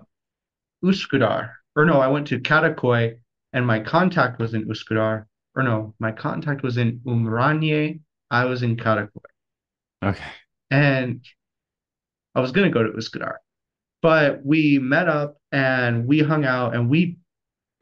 [0.84, 1.54] Üsküdar.
[1.74, 3.16] Or no, I went to Karakoy,
[3.52, 5.24] and my contact was in Üsküdar.
[5.58, 7.98] Or no, my contact was in Umraniye.
[8.30, 9.10] I was in Karakoy,
[10.04, 10.24] Okay.
[10.70, 11.24] and
[12.36, 13.38] I was gonna go to Üsküdar,
[14.00, 17.18] but we met up and we hung out and we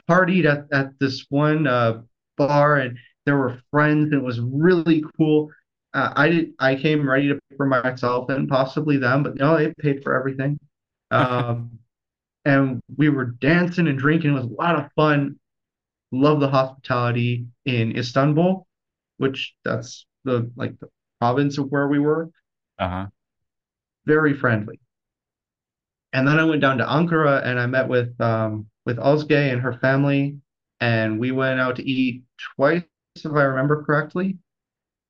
[0.09, 2.01] partied at, at this one uh,
[2.39, 2.97] bar and
[3.27, 5.51] there were friends and it was really cool.
[5.93, 9.57] Uh, I did I came ready to pay for myself and possibly them, but no,
[9.59, 10.59] they paid for everything.
[11.13, 11.79] Um,
[12.45, 14.31] and we were dancing and drinking.
[14.31, 15.39] It was a lot of fun.
[16.21, 18.67] Love the hospitality in Istanbul,
[19.19, 20.89] which that's the like the
[21.21, 22.31] province of where we were.
[22.79, 23.07] Uh-huh.
[24.07, 24.81] Very friendly.
[26.13, 29.61] And then I went down to Ankara and I met with um with Ozge and
[29.61, 30.39] her family,
[30.81, 32.23] and we went out to eat
[32.57, 32.83] twice,
[33.17, 34.39] if I remember correctly.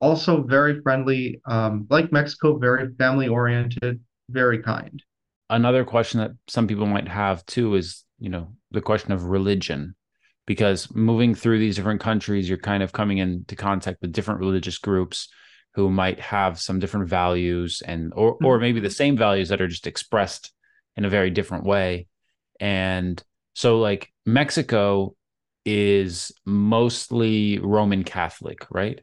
[0.00, 4.00] Also very friendly, um, like Mexico, very family oriented,
[4.30, 5.02] very kind.
[5.48, 9.94] Another question that some people might have too is, you know, the question of religion.
[10.46, 14.78] Because moving through these different countries, you're kind of coming into contact with different religious
[14.78, 15.28] groups
[15.74, 18.62] who might have some different values and or or mm-hmm.
[18.62, 20.52] maybe the same values that are just expressed
[20.96, 22.06] in a very different way.
[22.60, 23.22] And
[23.54, 25.14] so like Mexico
[25.64, 29.00] is mostly Roman Catholic, right?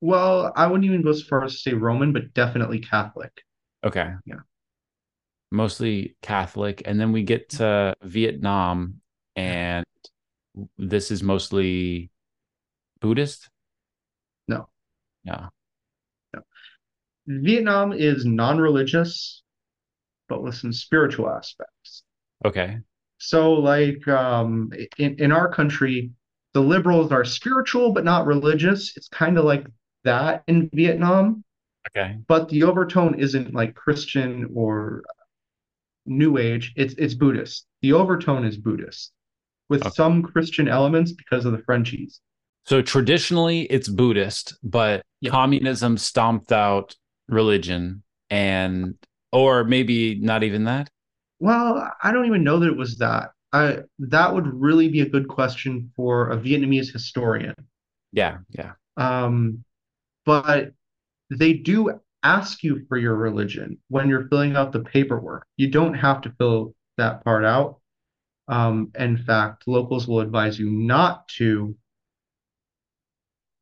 [0.00, 3.32] Well, I wouldn't even go as far as to say Roman, but definitely Catholic.
[3.84, 4.10] Okay.
[4.24, 4.40] Yeah.
[5.52, 6.82] Mostly Catholic.
[6.86, 9.00] And then we get to Vietnam,
[9.36, 9.84] and
[10.78, 12.10] this is mostly
[13.00, 13.48] Buddhist?
[14.48, 14.68] No.
[15.24, 15.48] Yeah.
[16.34, 16.40] No.
[17.26, 19.42] Vietnam is non-religious,
[20.28, 22.02] but with some spiritual aspects.
[22.44, 22.78] Okay.
[23.18, 26.10] So, like um, in in our country,
[26.54, 28.96] the liberals are spiritual but not religious.
[28.96, 29.66] It's kind of like
[30.04, 31.44] that in Vietnam,
[31.88, 32.16] Okay.
[32.26, 35.02] but the overtone isn't like Christian or
[36.06, 36.72] New Age.
[36.76, 37.66] It's it's Buddhist.
[37.82, 39.12] The overtone is Buddhist
[39.70, 39.90] with Okay.
[39.94, 42.20] some Christian elements because of the Frenchies.
[42.66, 45.30] So traditionally it's Buddhist, but Yeah.
[45.30, 46.94] communism stomped out
[47.28, 48.96] religion and
[49.32, 50.90] or maybe not even that.
[51.38, 53.30] Well, I don't even know that it was that.
[53.52, 57.54] I that would really be a good question for a Vietnamese historian.
[58.12, 58.72] Yeah, yeah.
[58.96, 59.64] Um,
[60.26, 60.72] but
[61.30, 65.46] they do ask you for your religion when you're filling out the paperwork.
[65.56, 67.79] You don't have to fill that part out.
[68.50, 71.76] Um, in fact, locals will advise you not to.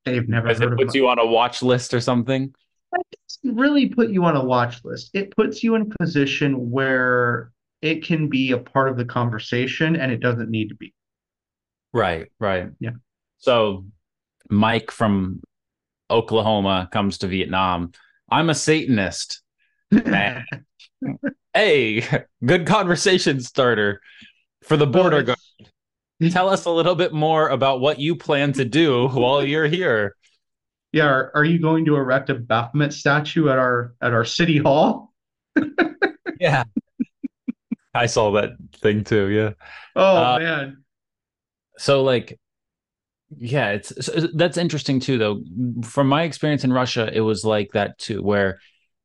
[0.06, 2.54] They've never it heard of puts you on a watch list or something.
[2.94, 5.10] It doesn't really put you on a watch list.
[5.12, 9.94] It puts you in a position where it can be a part of the conversation
[9.94, 10.94] and it doesn't need to be.
[11.92, 12.70] Right, right.
[12.80, 12.92] Yeah.
[13.36, 13.84] So
[14.48, 15.42] Mike from
[16.10, 17.92] Oklahoma comes to Vietnam.
[18.30, 19.42] I'm a Satanist.
[19.90, 20.46] Man.
[21.54, 22.06] Hey,
[22.44, 24.00] good conversation starter
[24.62, 25.38] for the border guard.
[26.30, 30.16] Tell us a little bit more about what you plan to do while you're here.
[30.92, 34.58] Yeah, are, are you going to erect a Baphomet statue at our at our city
[34.58, 35.12] hall?
[36.40, 36.64] Yeah.
[37.94, 39.28] I saw that thing too.
[39.28, 39.52] Yeah.
[39.96, 40.84] Oh Uh, man.
[41.78, 42.38] So like
[43.36, 45.42] yeah, it's so that's interesting too though.
[45.82, 48.60] From my experience in Russia, it was like that too where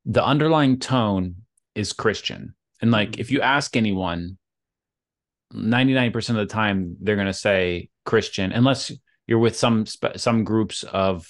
[0.05, 1.35] the underlying tone
[1.75, 2.55] is Christian.
[2.81, 4.37] And like if you ask anyone
[5.53, 8.91] 99% of the time they're going to say Christian unless
[9.27, 9.85] you're with some
[10.15, 11.27] some groups of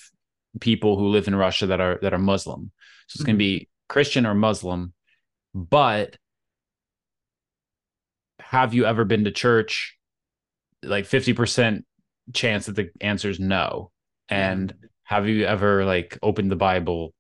[0.59, 2.71] people who live in Russia that are that are Muslim.
[3.07, 3.59] So it's going to mm-hmm.
[3.59, 4.93] be Christian or Muslim.
[5.53, 6.17] But
[8.39, 9.97] have you ever been to church?
[10.83, 11.83] Like 50%
[12.33, 13.91] chance that the answer is no.
[14.29, 14.85] And mm-hmm.
[15.03, 17.13] have you ever like opened the Bible?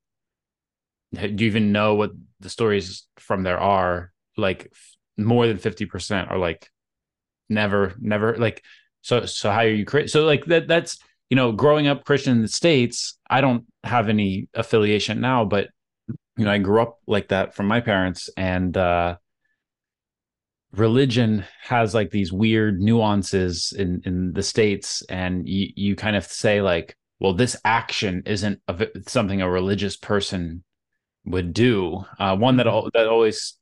[1.13, 4.11] Do you even know what the stories from there are?
[4.37, 4.71] Like
[5.17, 6.69] more than 50% are like
[7.53, 8.63] never, never like
[9.01, 10.97] so so how are you so like that that's
[11.29, 15.69] you know growing up Christian in the States, I don't have any affiliation now, but
[16.37, 19.17] you know, I grew up like that from my parents and uh
[20.71, 26.25] religion has like these weird nuances in in the states and you you kind of
[26.25, 30.63] say like well this action isn't a, something a religious person
[31.25, 32.03] would do.
[32.17, 33.55] Uh one that al- that always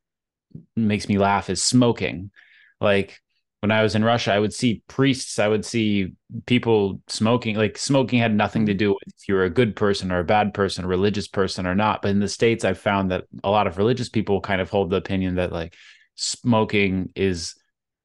[0.76, 2.32] makes me laugh is smoking.
[2.80, 3.20] Like
[3.62, 6.14] when i was in russia i would see priests i would see
[6.46, 10.12] people smoking like smoking had nothing to do with if you were a good person
[10.12, 13.10] or a bad person a religious person or not but in the states i've found
[13.10, 15.76] that a lot of religious people kind of hold the opinion that like
[16.16, 17.56] smoking is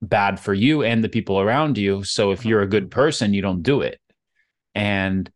[0.02, 2.04] bad for you and the people around you.
[2.04, 4.00] So if you're a good person, you don't do it.
[4.74, 5.30] And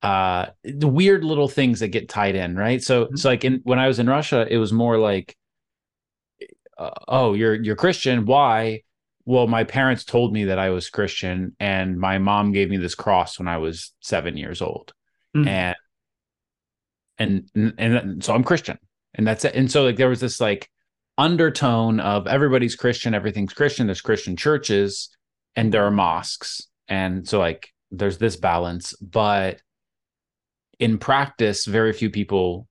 [0.00, 2.82] uh the weird little things that get tied in, right?
[2.82, 5.36] So it's like in when I was in Russia, it was more like
[6.78, 8.82] uh, oh, you're you're Christian, why?
[9.28, 12.94] Well, my parents told me that I was Christian and my mom gave me this
[12.94, 14.94] cross when I was 7 years old.
[15.36, 15.74] Mhm.
[17.18, 18.78] And and and, so I'm Christian.
[19.12, 19.54] And that's it.
[19.54, 20.70] And so like there was this like
[21.18, 23.86] undertone of everybody's Christian, everything's Christian.
[23.86, 25.10] There's Christian churches
[25.54, 26.62] and there are mosques.
[26.88, 29.60] And so like there's this balance, but
[30.78, 32.66] in practice, very few people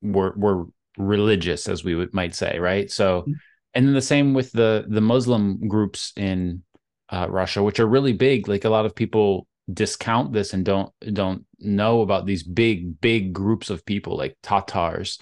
[0.00, 2.88] were were religious, as we would might say, right?
[2.88, 3.34] So Mhm.
[3.76, 6.62] And then the same with the the Muslim groups in
[7.10, 8.48] uh, Russia, which are really big.
[8.48, 13.34] Like a lot of people discount this and don't don't know about these big big
[13.34, 15.18] groups of people like Tatars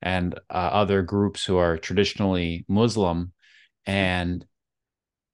[0.00, 3.32] and uh, other groups who are traditionally Muslim,
[3.84, 4.46] and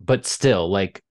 [0.00, 1.02] but still like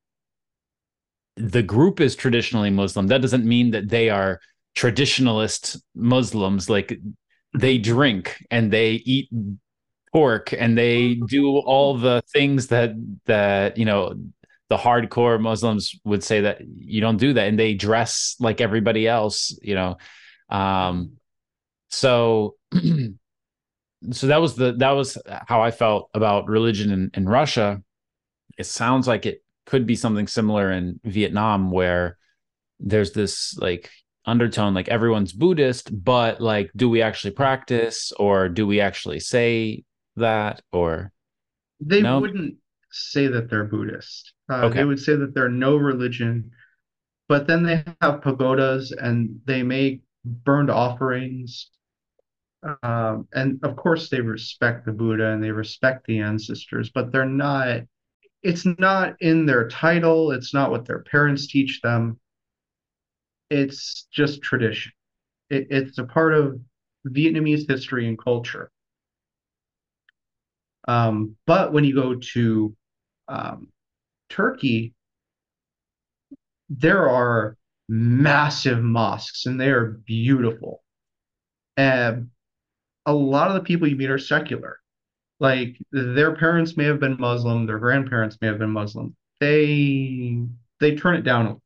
[1.35, 3.07] the group is traditionally Muslim.
[3.07, 4.39] That doesn't mean that they are
[4.75, 6.67] traditionalist Muslims.
[6.67, 6.99] Like
[7.55, 9.29] they drink and they eat
[10.13, 12.91] pork and they do all the things that
[13.25, 14.13] that you know
[14.69, 19.07] the hardcore Muslims would say that you don't do that, and they dress like everybody
[19.07, 19.57] else.
[19.61, 19.97] You know,
[20.49, 21.17] um,
[21.89, 22.55] so
[24.11, 27.83] so that was the that was how I felt about religion in, in Russia.
[28.57, 32.17] It sounds like it could be something similar in Vietnam, where
[32.79, 33.91] there's this like
[34.25, 39.83] undertone, like everyone's Buddhist, but like, do we actually practice, or do we actually say
[40.17, 41.11] that, or
[41.79, 42.19] They No?
[42.19, 42.57] wouldn't
[42.91, 44.33] say that they're Buddhist.
[44.49, 44.79] Uh, Okay.
[44.79, 46.51] They would say that they're no religion,
[47.29, 51.69] but then they have pagodas and they make burned offerings.
[52.81, 57.25] Um, and of course, they respect the Buddha and they respect the ancestors, but they're
[57.25, 57.81] not,
[58.43, 60.31] it's not in their title.
[60.31, 62.19] It's not what their parents teach them.
[63.49, 64.91] It's just tradition.
[65.49, 66.59] It, it's a part of
[67.07, 68.71] Vietnamese history and culture.
[70.87, 72.75] Um, but when you go to
[73.27, 73.69] um,
[74.29, 74.93] Turkey,
[76.69, 77.57] there are
[77.87, 80.83] massive mosques and they are beautiful.
[81.77, 82.29] And
[83.05, 84.79] a lot of the people you meet are secular.
[85.39, 89.15] Like their parents may have been Muslim, their grandparents may have been Muslim.
[89.39, 90.37] They
[90.79, 91.61] they turn it down.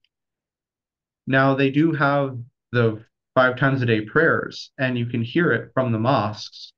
[1.28, 2.38] Now they do have
[2.72, 3.04] the
[3.36, 6.74] five times a day prayers, and you can hear it from the mosques.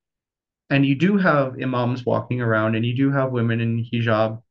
[0.70, 4.42] And you do have imams walking around, and you do have women in hijab.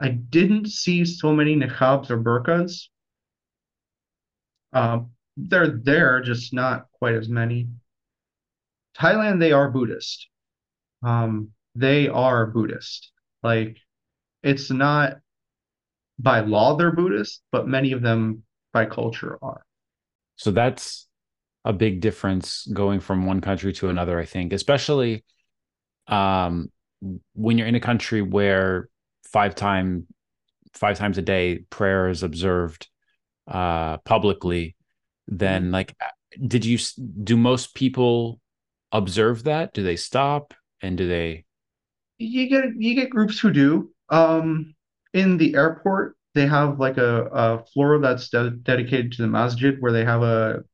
[0.00, 2.84] I didn't see so many niqabs or burqas.
[4.72, 7.68] Um, they're there, just not quite as many.
[8.96, 10.28] Thailand, they are Buddhist.
[11.02, 13.12] Um, they are Buddhist.
[13.42, 13.76] Like,
[14.42, 15.18] it's not
[16.18, 18.42] by law they're Buddhist, but many of them
[18.72, 19.64] by culture are.
[20.36, 21.06] So that's
[21.64, 25.24] a big difference going from one country to another, I think, especially
[26.08, 26.70] um,
[27.34, 28.88] when you're in a country where
[29.24, 30.06] five time
[30.72, 32.88] five times a day prayer is observed
[33.46, 34.76] uh, publicly,
[35.26, 35.72] then mm-hmm.
[35.72, 35.96] like
[36.46, 36.78] did you
[37.22, 38.40] do most people
[38.92, 39.72] observe that?
[39.74, 41.44] Do they stop and do they?
[42.18, 43.90] You get you get groups who do.
[44.10, 44.74] Um,
[45.14, 49.76] in the airport, they have like a, a floor that's de- dedicated to the masjid
[49.80, 50.64] where they have a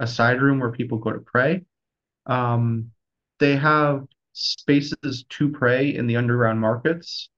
[0.00, 1.64] a side room where people go to pray.
[2.26, 2.90] Um,
[3.40, 7.30] they have spaces to pray in the underground markets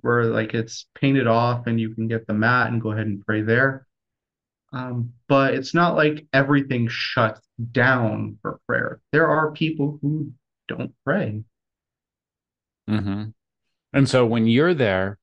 [0.00, 3.24] where like it's painted off and you can get the mat and go ahead and
[3.24, 3.86] pray there.
[4.72, 7.40] Um, but it's not like everything shuts
[7.72, 9.00] down for prayer.
[9.12, 10.32] There are people who
[10.68, 11.42] don't pray.
[12.88, 13.24] Mm-hmm.
[13.92, 15.18] And so when you're there,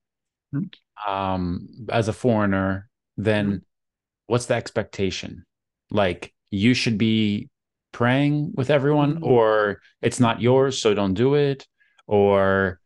[0.54, 1.12] mm-hmm.
[1.12, 3.58] um, as a foreigner, then mm-hmm.
[4.28, 5.46] what's the expectation?
[5.92, 7.50] Like you should be
[7.94, 9.24] praying with everyone, mm-hmm.
[9.24, 11.66] or it's not yours, so don't do it,
[12.08, 12.82] or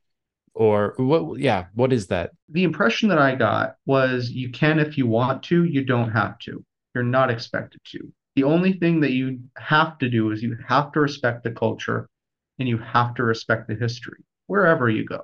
[0.58, 4.98] or what yeah what is that the impression that i got was you can if
[4.98, 6.64] you want to you don't have to
[6.96, 10.92] you're not expected to the only thing that you have to do is you have
[10.92, 12.10] to respect the culture
[12.58, 15.22] and you have to respect the history wherever you go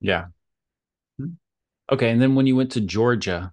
[0.00, 0.24] yeah
[1.20, 1.34] mm-hmm.
[1.92, 3.52] okay and then when you went to georgia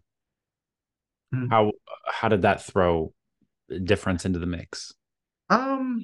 [1.33, 1.49] mm-hmm.
[1.51, 1.71] how
[2.07, 3.13] how did that throw
[3.83, 4.91] difference into the mix
[5.49, 6.03] um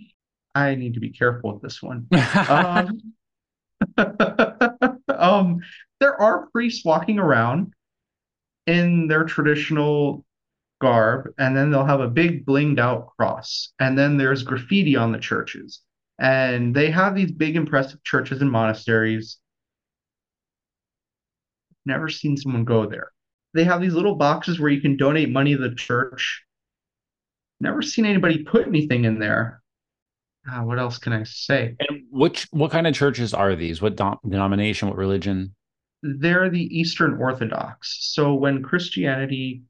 [0.55, 2.07] i need to be careful with this one
[2.49, 3.13] um
[5.09, 5.61] um,
[5.99, 7.73] there are priests walking around
[8.67, 10.25] in their traditional
[10.79, 15.11] garb, and then they'll have a big blinged out cross, and then there's graffiti on
[15.11, 15.81] the churches.
[16.19, 19.37] And they have these big, impressive churches and monasteries.
[21.85, 23.11] Never seen someone go there.
[23.53, 26.43] They have these little boxes where you can donate money to the church.
[27.61, 29.61] Never seen anybody put anything in there
[30.49, 31.75] ah, what else can I say?
[31.79, 33.81] And which what kind of churches are these?
[33.81, 34.87] What denomination?
[34.87, 35.55] What religion?
[36.03, 37.97] They're the Eastern Orthodox.
[38.13, 39.63] So when Christianity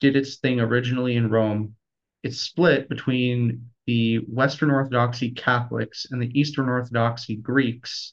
[0.00, 1.74] did its thing originally in Rome,
[2.22, 8.12] it split between the Western Orthodoxy Catholics and the Eastern Orthodoxy Greeks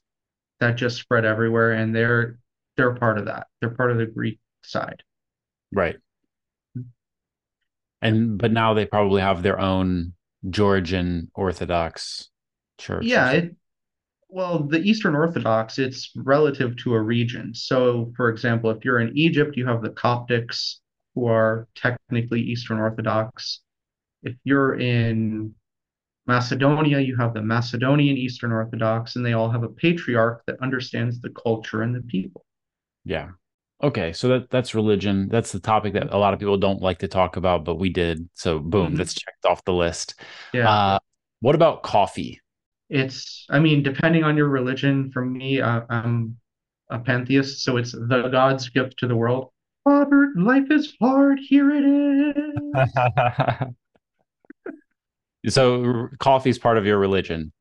[0.60, 2.38] that just spread everywhere and they're
[2.78, 3.48] they're part of that.
[3.60, 5.02] They're part of the Greek side.
[5.72, 5.96] Right.
[8.06, 10.14] And but now they probably have their own
[10.50, 12.30] Georgian Orthodox
[12.78, 13.06] church.
[13.06, 13.56] Yeah, it,
[14.30, 17.54] well, the Eastern Orthodox, it's relative to a region.
[17.54, 20.80] So, for example, if you're in Egypt, you have the Coptics,
[21.14, 23.62] who are technically Eastern Orthodox.
[24.24, 25.56] If you're in
[26.28, 31.22] Macedonia, you have the Macedonian Eastern Orthodox, and they all have a patriarch that understands
[31.22, 32.44] the culture and the people.
[33.06, 33.30] Yeah.
[33.84, 35.28] Okay, so that that's religion.
[35.30, 37.90] That's the topic that a lot of people don't like to talk about, but we
[37.90, 38.30] did.
[38.34, 38.96] So boom, mm-hmm.
[38.96, 40.16] that's checked off the list.
[40.54, 40.70] Yeah.
[40.70, 41.00] Uh,
[41.42, 42.42] what about coffee?
[42.90, 45.12] It's, I mean, depending on your religion.
[45.12, 46.38] For me, uh, I'm
[46.90, 49.52] a pantheist, so it's the God's gift to the world.
[49.86, 51.40] Robert, life is hard.
[51.40, 51.84] Here it
[55.46, 55.54] is.
[55.54, 57.52] so coffee is part of your religion.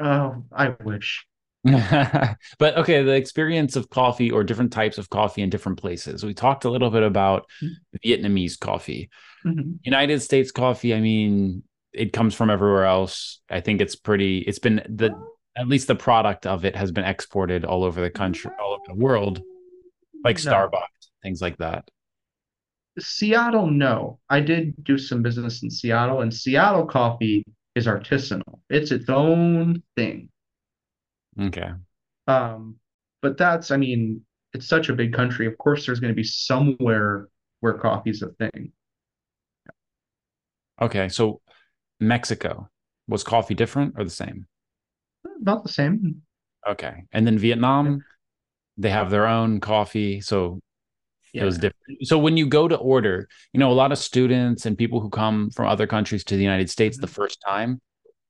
[0.00, 1.24] Oh, I wish.
[2.58, 6.24] but okay, the experience of coffee or different types of coffee in different places.
[6.24, 8.08] We talked a little bit about mm-hmm.
[8.08, 9.10] Vietnamese coffee.
[9.44, 9.72] Mm-hmm.
[9.82, 13.40] United States coffee, I mean, it comes from everywhere else.
[13.50, 15.10] I think it's pretty it's been the
[15.56, 18.84] at least the product of it has been exported all over the country, all over
[18.86, 19.42] the world,
[20.24, 20.52] like no.
[20.52, 21.88] Starbucks, things like that.
[22.98, 24.18] Seattle, no.
[24.28, 27.44] I did do some business in Seattle, and Seattle coffee
[27.74, 28.60] is artisanal.
[28.70, 30.28] It's its own thing.
[31.40, 31.70] Okay.
[32.26, 32.76] Um,
[33.22, 34.22] but that's, I mean,
[34.52, 35.46] it's such a big country.
[35.46, 37.28] Of course, there's going to be somewhere
[37.60, 38.72] where coffee's a thing.
[40.80, 41.08] Okay.
[41.08, 41.40] So
[42.00, 42.68] Mexico,
[43.08, 44.46] was coffee different or the same?
[45.40, 46.22] About the same.
[46.66, 47.04] Okay.
[47.12, 48.04] And then Vietnam,
[48.76, 50.20] they have their own coffee.
[50.20, 50.60] So
[51.34, 51.74] it was different.
[52.02, 55.10] So when you go to order, you know, a lot of students and people who
[55.10, 57.80] come from other countries to the United States the first time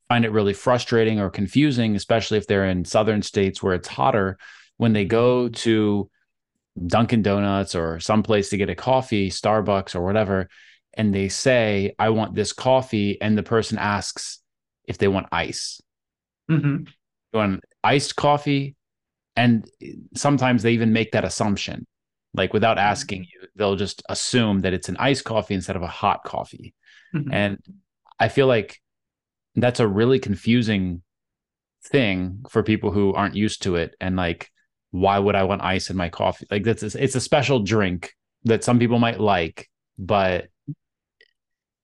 [0.09, 4.38] find it really frustrating or confusing, especially if they're in southern states where it's hotter.
[4.78, 6.11] When they go to
[6.86, 10.48] Dunkin' Donuts or someplace to get a coffee, Starbucks or whatever,
[10.94, 14.40] and they say, I want this coffee, and the person asks
[14.84, 15.80] if they want ice.
[16.50, 16.84] Mm-hmm.
[17.32, 18.74] You want iced coffee?
[19.36, 19.68] And
[20.14, 21.86] sometimes they even make that assumption.
[22.34, 25.86] Like without asking you, they'll just assume that it's an iced coffee instead of a
[25.86, 26.74] hot coffee.
[27.14, 27.28] Mhm.
[27.32, 27.59] And
[28.18, 28.80] I feel like
[29.62, 31.02] that's a really confusing
[31.84, 33.94] thing for people who aren't used to it.
[34.00, 34.50] And like,
[34.90, 36.46] why would I want ice in my coffee?
[36.50, 40.48] Like that's it's a special drink that some people might like, but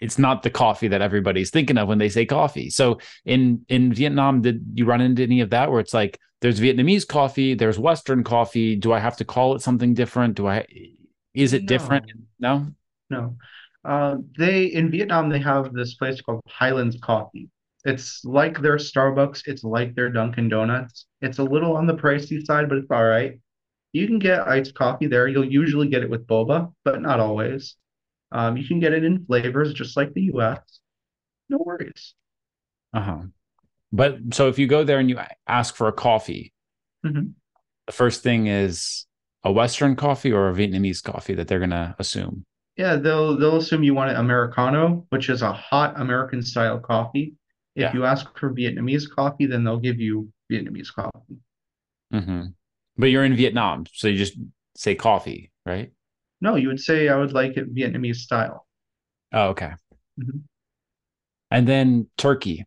[0.01, 2.71] it's not the coffee that everybody's thinking of when they say coffee.
[2.71, 6.61] So in in Vietnam, did you run into any of that where it's like there's
[6.61, 8.77] Vietnamese coffee, there's Western coffee.
[8.77, 10.35] Do I have to call it something different?
[10.35, 10.67] Do I
[11.33, 12.11] is it different?
[12.39, 12.67] No.
[13.11, 13.37] No.
[13.85, 17.49] Uh, they in Vietnam they have this place called Highlands Coffee.
[17.85, 21.07] It's like their Starbucks, it's like their Dunkin' Donuts.
[21.21, 23.39] It's a little on the pricey side, but it's all right.
[23.93, 25.29] You can get iced coffee there.
[25.29, 27.77] You'll usually get it with boba, but not always.
[28.33, 30.81] Um, you can get it in flavors just like the US.
[31.49, 32.15] No worries.
[32.93, 33.19] Uh-huh.
[33.93, 36.53] But so if you go there and you ask for a coffee,
[37.05, 37.35] Mhm.
[37.87, 39.07] the first thing is
[39.45, 42.45] a Western coffee or a Vietnamese coffee that they're gonna assume.
[42.77, 47.37] Yeah, they'll they'll assume you want an Americano, which is a hot American style coffee.
[47.75, 47.93] If Yeah.
[47.95, 51.39] you ask for Vietnamese coffee, then they'll give you Vietnamese coffee.
[52.13, 52.47] hmm
[52.97, 54.37] But you're in Vietnam, so you just
[54.77, 55.93] say coffee, right?
[56.41, 58.67] No, you would say I would like it Vietnamese style.
[59.33, 59.73] Oh, okay.
[60.19, 60.43] Mhm.
[61.51, 62.67] And then Turkey.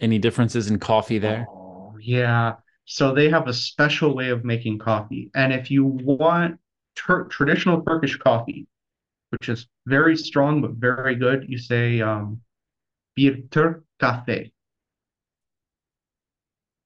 [0.00, 1.46] Any differences in coffee there?
[1.48, 2.54] Oh, yeah.
[2.84, 5.30] So they have a special way of making coffee.
[5.34, 6.58] And if you want
[6.94, 8.66] traditional Turkish coffee,
[9.30, 12.40] which is very strong but very good, you say um,
[13.16, 14.50] bir Türk kahve.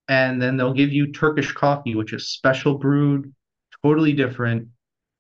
[0.09, 3.33] And then they'll give you Turkish coffee, which is special brewed,
[3.85, 4.69] totally different.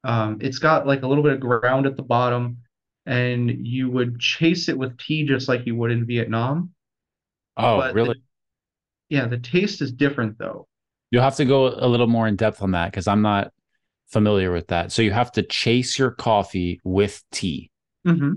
[0.04, 2.58] Um, it's got like a little bit of ground at the bottom,
[3.04, 6.70] and you would chase it with tea just like you would in Vietnam.
[7.56, 8.22] Oh, But the- really?
[9.10, 10.68] Yeah, the taste is different though.
[11.10, 13.52] You'll have to go a little more in depth on that because I'm not
[14.08, 14.92] familiar with that.
[14.92, 17.70] So you have to chase your coffee with tea.
[18.06, 18.34] hmm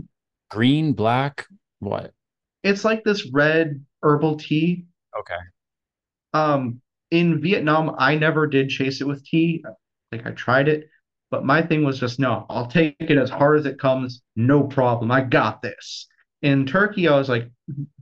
[0.50, 1.48] Green, black,
[1.80, 2.14] what?
[2.64, 4.86] It's like this red herbal tea.
[5.20, 5.40] Okay.
[6.34, 9.64] Um, in Vietnam, I never did chase it with tea.
[10.12, 10.90] Like I tried it,
[11.30, 14.64] but my thing was just no, I'll take it as hard as it comes, no
[14.64, 15.12] problem.
[15.12, 16.08] I got this.
[16.42, 17.50] In Turkey, I was like,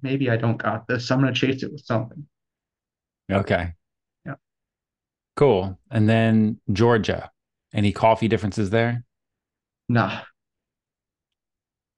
[0.01, 1.12] maybe I don't got this.
[1.12, 2.26] I'm gonna chase it with something.
[3.32, 3.74] Okay.
[4.26, 4.36] Yeah.
[5.36, 5.78] Cool.
[5.91, 7.32] And then Georgia.
[7.72, 9.03] Any coffee differences there?
[9.88, 10.22] Nah.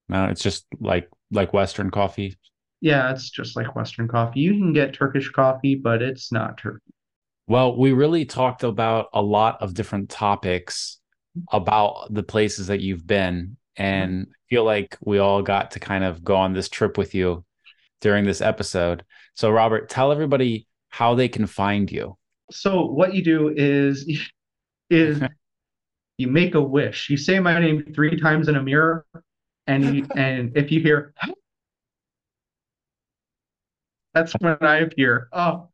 [0.09, 2.35] No, it's just like like Western coffee.
[2.81, 4.39] Yeah, it's just like Western coffee.
[4.39, 6.91] You can get Turkish coffee, but it's not Turkey.
[7.47, 10.99] Well, we really talked about a lot of different topics
[11.51, 13.57] about the places that you've been.
[13.77, 14.31] And mm-hmm.
[14.31, 17.45] I feel like we all got to kind of go on this trip with you
[18.01, 19.05] during this episode.
[19.35, 22.17] So, Robert, tell everybody how they can find you.
[22.51, 24.05] So what you do is
[24.89, 25.21] is
[26.17, 27.09] you make a wish.
[27.09, 29.05] You say my name three times in a mirror,
[29.67, 31.13] and you, and if you hear,
[34.13, 35.29] that's when I appear.
[35.31, 35.69] Oh,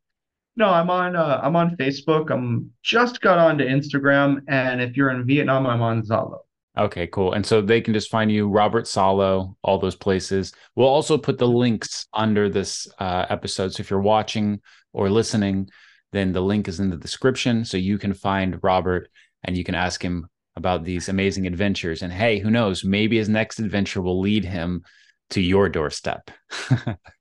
[0.55, 2.31] no, I'm on uh, I'm on Facebook.
[2.31, 6.39] I'm just got onto Instagram, and if you're in Vietnam, I'm on Zalo.
[6.77, 7.33] Okay, cool.
[7.33, 10.53] And so they can just find you, Robert Salo, all those places.
[10.75, 13.73] We'll also put the links under this uh, episode.
[13.73, 14.61] So if you're watching
[14.93, 15.69] or listening,
[16.11, 17.65] then the link is in the description.
[17.65, 19.09] So you can find Robert
[19.43, 22.03] and you can ask him about these amazing adventures.
[22.03, 22.83] And hey, who knows?
[22.83, 24.83] Maybe his next adventure will lead him
[25.31, 26.29] to your doorstep.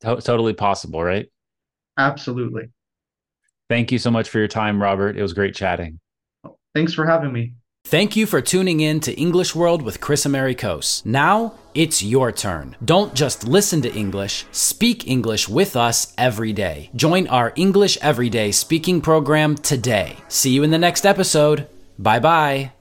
[0.00, 1.26] To- totally possible, right?
[1.98, 2.70] Absolutely.
[3.68, 5.16] Thank you so much for your time, Robert.
[5.16, 6.00] It was great chatting.
[6.74, 7.54] Thanks for having me.
[7.84, 11.04] Thank you for tuning in to English World with Kris Amerikos.
[11.06, 12.76] Now it's your turn.
[12.84, 16.90] Don't just listen to English, speak English with us every day.
[16.94, 20.16] Join our English Everyday speaking program today.
[20.28, 21.66] See you in the next episode.
[21.98, 22.77] Bye bye.